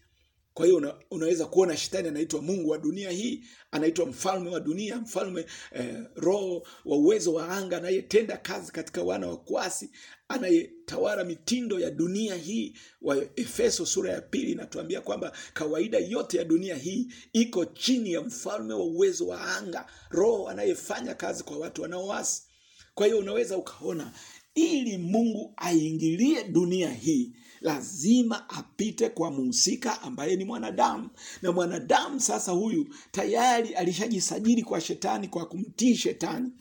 Kwa 0.54 0.66
hiyo 0.66 0.78
una, 0.78 0.96
unaweza 1.12 1.46
kuona 1.46 1.78
shetani 1.78 2.08
anaitwa 2.08 2.42
mungu 2.42 2.70
wa 2.70 2.78
dunia 2.78 3.10
hii, 3.12 3.44
anaitwa 3.72 4.06
mfalme 4.06 4.50
wa 4.50 4.60
dunia, 4.60 4.98
mfalme 4.98 5.46
eh, 5.72 5.96
roho 6.16 6.68
wa 6.86 6.98
uwezo 6.98 7.34
wa 7.34 7.50
anga, 7.50 7.78
anayetenda 7.78 8.38
kazi 8.38 8.72
katika 8.72 9.04
wana 9.04 9.28
wa 9.28 9.38
kuasi, 9.38 9.90
anayetawala 10.28 11.24
mitindo 11.24 11.80
ya 11.80 11.92
dunia 11.92 12.36
hii. 12.36 12.76
Wa 13.02 13.18
Efeso 13.36 13.86
sura 13.86 14.12
ya 14.14 14.22
pili 14.22 14.52
inatuambia 14.52 15.02
kwamba 15.02 15.32
kawaida 15.54 15.98
yote 15.98 16.38
ya 16.38 16.44
dunia 16.44 16.76
hii 16.76 17.08
iko 17.34 17.66
chini 17.66 18.12
ya 18.14 18.22
mfalme 18.22 18.74
wa 18.74 18.84
uwezo 18.86 19.28
wa 19.28 19.42
anga, 19.58 19.86
roho 20.10 20.48
anayefanya 20.50 21.14
kazi 21.16 21.44
kwa 21.44 21.58
watu 21.58 21.82
wanaoasi. 21.82 22.44
Kwa 22.96 23.06
hiyo 23.06 23.18
unaweza 23.20 23.58
ukaona 23.58 24.12
ili 24.56 24.98
Mungu 24.98 25.54
aingilie 25.58 26.44
dunia 26.44 26.90
hii 26.94 27.34
lazima 27.62 28.50
apite 28.50 29.10
kwa 29.10 29.32
muhusika 29.32 30.02
ambaye 30.02 30.36
ni 30.36 30.46
mwanadamu, 30.46 31.10
na 31.42 31.52
mwanadamu 31.52 32.20
sasa 32.20 32.52
huyu 32.52 32.88
tayari 33.12 33.74
alishajisajili 33.74 34.64
kwa 34.64 34.82
shetani 34.82 35.28
kwa 35.28 35.46
kumtii 35.46 35.96
shetani. 35.96 36.52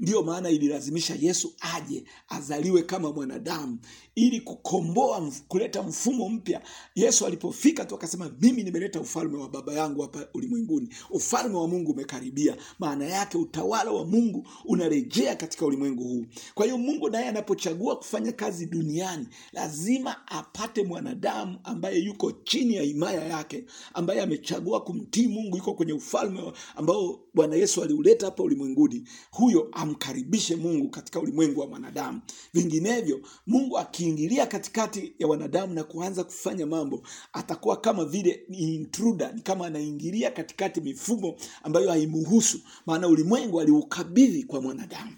Ndiyo 0.00 0.22
maana 0.22 0.50
ililazimisha 0.50 1.16
Yesu 1.20 1.54
aje 1.60 2.04
azaliwe 2.28 2.82
kama 2.82 3.12
mwanadamu 3.12 3.78
ili 4.14 4.40
kukomboa, 4.40 5.32
kuleta 5.48 5.82
mfumo 5.82 6.28
mpya. 6.28 6.62
Yesu 6.94 7.26
alipofika 7.26 7.84
tu 7.84 7.94
akasema, 7.94 8.30
mimi 8.40 8.62
nimeleta 8.62 9.00
ufalme 9.00 9.38
wa 9.38 9.48
baba 9.48 9.72
yangu 9.74 10.02
hapa 10.02 10.28
ulimwenguni, 10.34 10.88
ufalme 11.10 11.56
wa 11.56 11.68
Mungu 11.68 11.92
umekaribia. 11.92 12.56
Maana 12.78 13.04
yake 13.04 13.38
utawala 13.38 13.90
wa 13.90 14.04
Mungu 14.06 14.46
unarejea 14.64 15.36
katika 15.36 15.66
ulimwengu 15.66 16.04
huu. 16.04 16.26
Kwa 16.54 16.64
hiyo 16.64 16.78
Mungu 16.78 17.08
naye 17.10 17.28
anapochagua 17.28 17.96
kufanya 17.96 18.32
kazi 18.32 18.66
duniani, 18.66 19.26
lazima 19.52 20.26
apate 20.28 20.82
mwanadamu 20.82 21.58
ambaye 21.64 21.98
yuko 21.98 22.32
chini 22.32 22.74
ya 22.74 22.82
himaya 22.82 23.24
yake, 23.24 23.64
ambaye 23.94 24.20
amechagua 24.20 24.80
kumtii 24.84 25.26
Mungu, 25.28 25.56
yuko 25.56 25.74
kwenye 25.74 25.92
ufalme 25.92 26.52
ambao 26.76 27.20
Bwana 27.34 27.56
Yesu 27.56 27.82
aliuleta 27.82 28.26
hapa 28.26 28.42
ulimwenguni. 28.42 29.08
Huyo 29.30 29.68
amkaribishe 29.90 30.56
Mungu 30.56 30.88
katika 30.90 31.20
ulimwengu 31.20 31.60
wa 31.60 31.66
mwanadamu. 31.66 32.20
Vinginevyo, 32.54 33.20
Mungu 33.46 33.78
akiingilia 33.78 34.46
katikati 34.46 35.14
ya 35.18 35.26
wanadamu 35.28 35.74
na 35.74 35.84
kuanza 35.84 36.24
kufanya 36.24 36.66
mambo, 36.66 37.06
atakuwa 37.32 37.76
kama 37.80 38.04
vile 38.04 38.44
ni 38.48 38.74
intruder, 38.74 39.34
ni 39.34 39.42
kama 39.42 39.66
anaingilia 39.66 40.30
katikati 40.30 40.80
mifumo 40.80 41.36
ambayo 41.62 41.90
haimuhusu, 41.90 42.60
maana 42.86 43.08
ulimwengu 43.08 43.60
aliukabidhi 43.60 44.42
kwa 44.44 44.62
mwanadamu. 44.62 45.16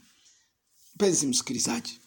Mpenzi 0.95 1.27
msikilizaji, 1.27 2.01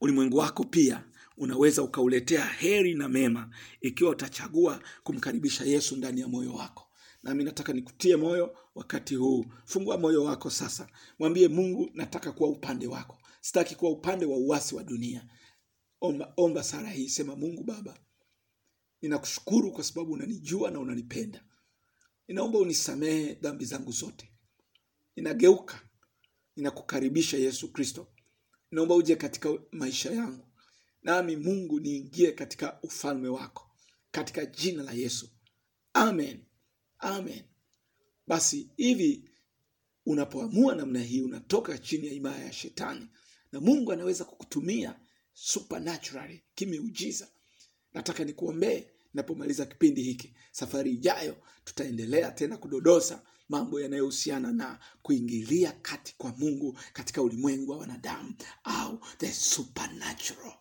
ulimwengu 0.00 0.36
wako 0.36 0.64
pia 0.64 1.04
unaweza 1.36 1.82
ukauletea 1.82 2.44
heri 2.44 2.94
na 2.94 3.08
mema 3.08 3.50
ikiwa 3.80 4.10
utachagua 4.10 4.80
kumkaribisha 5.04 5.64
Yesu 5.64 5.96
ndani 5.96 6.20
ya 6.20 6.28
moyo 6.28 6.54
wako. 6.54 6.91
Nami 7.22 7.44
nataka 7.44 7.72
nikutie 7.72 8.16
moyo 8.16 8.56
wakati 8.74 9.14
huu. 9.14 9.46
Fungua 9.64 9.98
moyo 9.98 10.24
wako 10.24 10.50
sasa, 10.50 10.88
mwambie 11.18 11.48
Mungu, 11.48 11.90
nataka 11.94 12.32
kuwa 12.32 12.48
upande 12.50 12.86
wako, 12.86 13.18
sitaki 13.40 13.74
kuwa 13.74 13.90
upande 13.90 14.26
wa 14.26 14.36
uasi 14.38 14.74
wa 14.74 14.84
dunia. 14.84 15.28
Omba, 16.00 16.32
omba 16.36 16.62
sala 16.62 16.90
hii, 16.90 17.08
sema: 17.08 17.36
Mungu 17.36 17.64
Baba, 17.64 17.98
ninakushukuru 19.02 19.72
kwa 19.72 19.84
sababu 19.84 20.12
unanijua 20.12 20.70
na 20.70 20.80
unanipenda. 20.80 21.44
Ninaomba 22.28 22.58
unisamehe 22.58 23.34
dhambi 23.34 23.64
zangu 23.64 23.92
zote. 23.92 24.30
Ninageuka, 25.16 25.80
ninakukaribisha 26.56 27.36
Yesu 27.38 27.72
Kristo. 27.72 28.06
Naomba 28.70 28.94
uje 28.94 29.16
katika 29.16 29.48
maisha 29.72 30.10
yangu, 30.10 30.46
nami 31.02 31.36
Mungu 31.36 31.80
niingie 31.80 32.32
katika 32.32 32.78
ufalme 32.82 33.28
wako, 33.28 33.70
katika 34.10 34.46
jina 34.46 34.82
la 34.82 34.92
Yesu, 34.92 35.30
amen, 35.94 36.44
amen. 37.02 37.42
Basi 38.26 38.70
hivi 38.76 39.30
unapoamua 40.06 40.74
namna 40.74 41.00
hii, 41.02 41.20
unatoka 41.20 41.78
chini 41.78 42.06
ya 42.06 42.12
himaya 42.12 42.44
ya 42.44 42.52
Shetani 42.52 43.08
na 43.52 43.60
Mungu 43.60 43.92
anaweza 43.92 44.24
kukutumia 44.24 45.00
supernaturally, 45.34 46.42
kimeujiza. 46.54 47.28
Nataka 47.94 48.24
nikuombee 48.24 48.86
napomaliza 49.14 49.66
kipindi 49.66 50.02
hiki. 50.02 50.34
Safari 50.52 50.90
ijayo 50.92 51.36
tutaendelea 51.64 52.30
tena 52.30 52.56
kudodosa 52.56 53.22
mambo 53.48 53.80
yanayohusiana 53.80 54.52
na 54.52 54.78
kuingilia 55.02 55.72
kati 55.72 56.14
kwa 56.18 56.32
Mungu 56.38 56.78
katika 56.92 57.22
ulimwengu 57.22 57.70
wa 57.70 57.78
wanadamu 57.78 58.34
au 58.64 59.00
the 59.18 59.32
supernatural. 59.32 60.52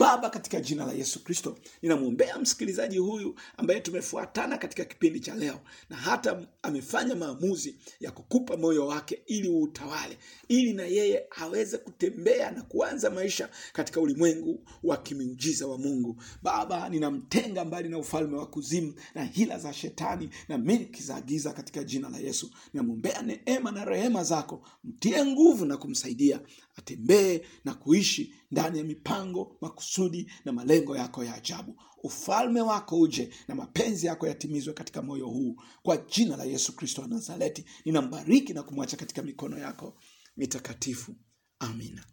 Baba, 0.00 0.30
katika 0.30 0.60
jina 0.60 0.86
la 0.86 0.92
Yesu 0.92 1.24
Kristo, 1.24 1.58
ninamwombea 1.82 2.38
msikilizaji 2.38 2.98
huyu 2.98 3.34
ambaye 3.56 3.80
tumefuatana 3.80 4.58
katika 4.58 4.84
kipindi 4.84 5.20
cha 5.20 5.34
leo, 5.34 5.60
na 5.90 5.96
hata 5.96 6.46
amefanya 6.62 7.14
maamuzi 7.14 7.76
ya 8.00 8.10
kukupa 8.10 8.56
moyo 8.56 8.86
wake 8.86 9.22
ili 9.26 9.48
uutawale, 9.48 10.18
ili 10.48 10.72
na 10.72 10.82
yeye 10.82 11.26
aweze 11.30 11.78
kutembea 11.78 12.50
na 12.50 12.62
kuanza 12.62 13.10
maisha 13.10 13.48
katika 13.72 14.00
ulimwengu 14.00 14.64
wa 14.82 14.96
kimiujiza 14.96 15.66
wa 15.66 15.78
Mungu. 15.78 16.22
Baba, 16.42 16.88
ninamtenga 16.88 17.64
mbali 17.64 17.88
na 17.88 17.98
ufalme 17.98 18.36
wa 18.36 18.46
kuzimu 18.46 18.94
na 19.14 19.24
hila 19.24 19.58
za 19.58 19.72
shetani 19.72 20.30
na 20.48 20.58
milki 20.58 21.02
za 21.02 21.20
giza 21.20 21.52
katika 21.52 21.84
jina 21.84 22.08
la 22.08 22.18
Yesu. 22.18 22.50
Ninamwombea 22.74 23.22
neema 23.22 23.70
na 23.72 23.84
rehema 23.84 24.24
zako, 24.24 24.62
mtie 24.84 25.24
nguvu 25.26 25.64
na 25.66 25.76
kumsaidia 25.76 26.40
atembee 26.80 27.40
na 27.64 27.74
kuishi 27.74 28.34
ndani 28.50 28.78
ya 28.78 28.84
mipango, 28.84 29.56
makusudi 29.60 30.30
na 30.44 30.52
malengo 30.52 30.96
yako 30.96 31.24
ya 31.24 31.34
ajabu. 31.34 31.82
Ufalme 32.02 32.60
wako 32.60 33.00
uje 33.00 33.30
na 33.48 33.54
mapenzi 33.54 34.06
yako 34.06 34.26
yatimizwe 34.28 34.74
katika 34.74 35.02
moyo 35.02 35.26
huu, 35.26 35.56
kwa 35.82 35.96
jina 35.96 36.36
la 36.36 36.44
Yesu 36.44 36.76
Kristo 36.76 37.02
wa 37.02 37.08
Nazareti. 37.08 37.64
Ninambariki 37.84 38.52
na 38.52 38.62
kumwacha 38.62 38.96
katika 38.96 39.22
mikono 39.22 39.58
yako 39.58 39.98
mitakatifu. 40.36 41.14
Amina. 41.58 42.04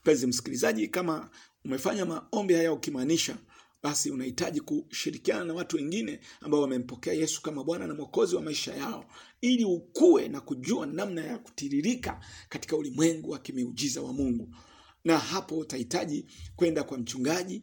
Mpenzi 0.00 0.26
msikilizaji, 0.26 0.88
kama 0.88 1.30
umefanya 1.64 2.04
maombi 2.06 2.54
haya 2.54 2.72
ukimaanisha, 2.72 3.36
basi 3.86 4.10
unahitaji 4.10 4.60
kushirikiana 4.60 5.44
na 5.44 5.54
watu 5.54 5.76
wengine 5.76 6.20
ambao 6.40 6.60
wamempokea 6.60 7.12
Yesu 7.12 7.42
kama 7.42 7.64
Bwana 7.64 7.86
na 7.86 7.94
Mwokozi 7.94 8.36
wa 8.36 8.42
maisha 8.42 8.74
yao, 8.74 9.04
ili 9.40 9.64
ukue 9.64 10.28
na 10.28 10.40
kujua 10.40 10.86
namna 10.86 11.24
ya 11.24 11.38
kutiririka 11.38 12.20
katika 12.48 12.76
ulimwengu 12.76 13.30
wa 13.30 13.38
kimiujiza 13.38 14.02
wa 14.02 14.12
Mungu. 14.12 14.54
Na 15.04 15.18
hapo 15.18 15.58
utahitaji 15.58 16.26
kwenda 16.56 16.82
kwa 16.84 16.98
mchungaji 16.98 17.62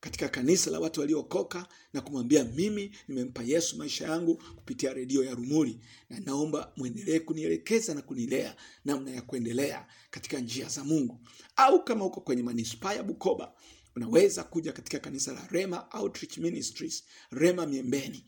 katika 0.00 0.28
kanisa 0.28 0.70
la 0.70 0.80
watu 0.80 1.00
waliokoka 1.00 1.66
na 1.92 2.00
kumwambia 2.00 2.44
mimi 2.44 2.96
nimempa 3.08 3.42
Yesu 3.42 3.76
maisha 3.76 4.04
yangu 4.08 4.42
kupitia 4.56 4.92
redio 4.92 5.24
ya 5.24 5.34
Rumuri, 5.34 5.80
na 6.10 6.20
naomba 6.20 6.72
mwendelee 6.76 7.18
kunielekeza 7.20 7.94
na 7.94 8.02
kunilea 8.02 8.56
namna 8.84 9.10
ya 9.10 9.22
kuendelea 9.22 9.86
katika 10.10 10.38
njia 10.40 10.68
za 10.68 10.84
Mungu. 10.84 11.20
Au 11.56 11.84
kama 11.84 12.04
uko 12.04 12.20
kwenye 12.20 12.42
manispaa 12.42 12.92
ya 12.94 13.02
Bukoba, 13.02 13.52
unaweza 13.96 14.44
kuja 14.44 14.72
katika 14.72 14.98
kanisa 14.98 15.32
la 15.32 15.46
Rema 15.50 15.88
Outreach 15.92 16.38
Ministries, 16.38 17.04
Rema 17.30 17.66
Miembeni, 17.66 18.24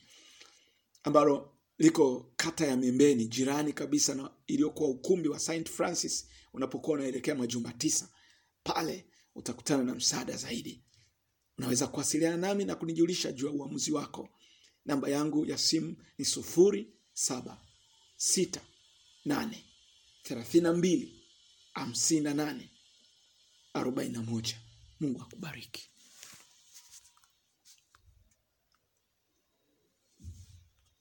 ambalo 1.02 1.54
liko 1.78 2.32
kata 2.36 2.66
ya 2.66 2.76
Miembeni, 2.76 3.26
jirani 3.26 3.72
kabisa 3.72 4.14
na 4.14 4.30
iliyokuwa 4.46 4.88
ukumbi 4.88 5.28
wa 5.28 5.38
St 5.38 5.68
Francis 5.68 6.28
unapokuwa 6.52 6.96
unaelekea 6.98 7.34
majumba 7.34 7.72
tisa 7.72 8.08
pale 8.64 9.06
utakutana 9.34 9.82
na 9.84 9.94
msaada 9.94 10.36
zaidi. 10.36 10.84
Unaweza 11.58 11.86
kuwasiliana 11.86 12.36
nami 12.36 12.64
na 12.64 12.74
kunijulisha 12.74 13.32
juu 13.32 13.46
ya 13.46 13.52
uamuzi 13.52 13.92
wako. 13.92 14.28
Namba 14.84 15.08
yangu 15.08 15.46
ya 15.46 15.58
simu 15.58 15.96
ni 16.18 16.24
sufuri 16.24 16.92
saba 17.12 17.60
sita 18.16 18.60
nane 19.24 19.64
thelathini 20.22 20.62
na 20.64 20.72
mbili 20.72 21.22
hamsini 21.72 22.20
na 22.20 22.34
nane 22.34 22.70
arobaini 23.72 24.12
na 24.12 24.22
moja. 24.22 24.60
Mungu 25.00 25.22
akubariki. 25.22 25.90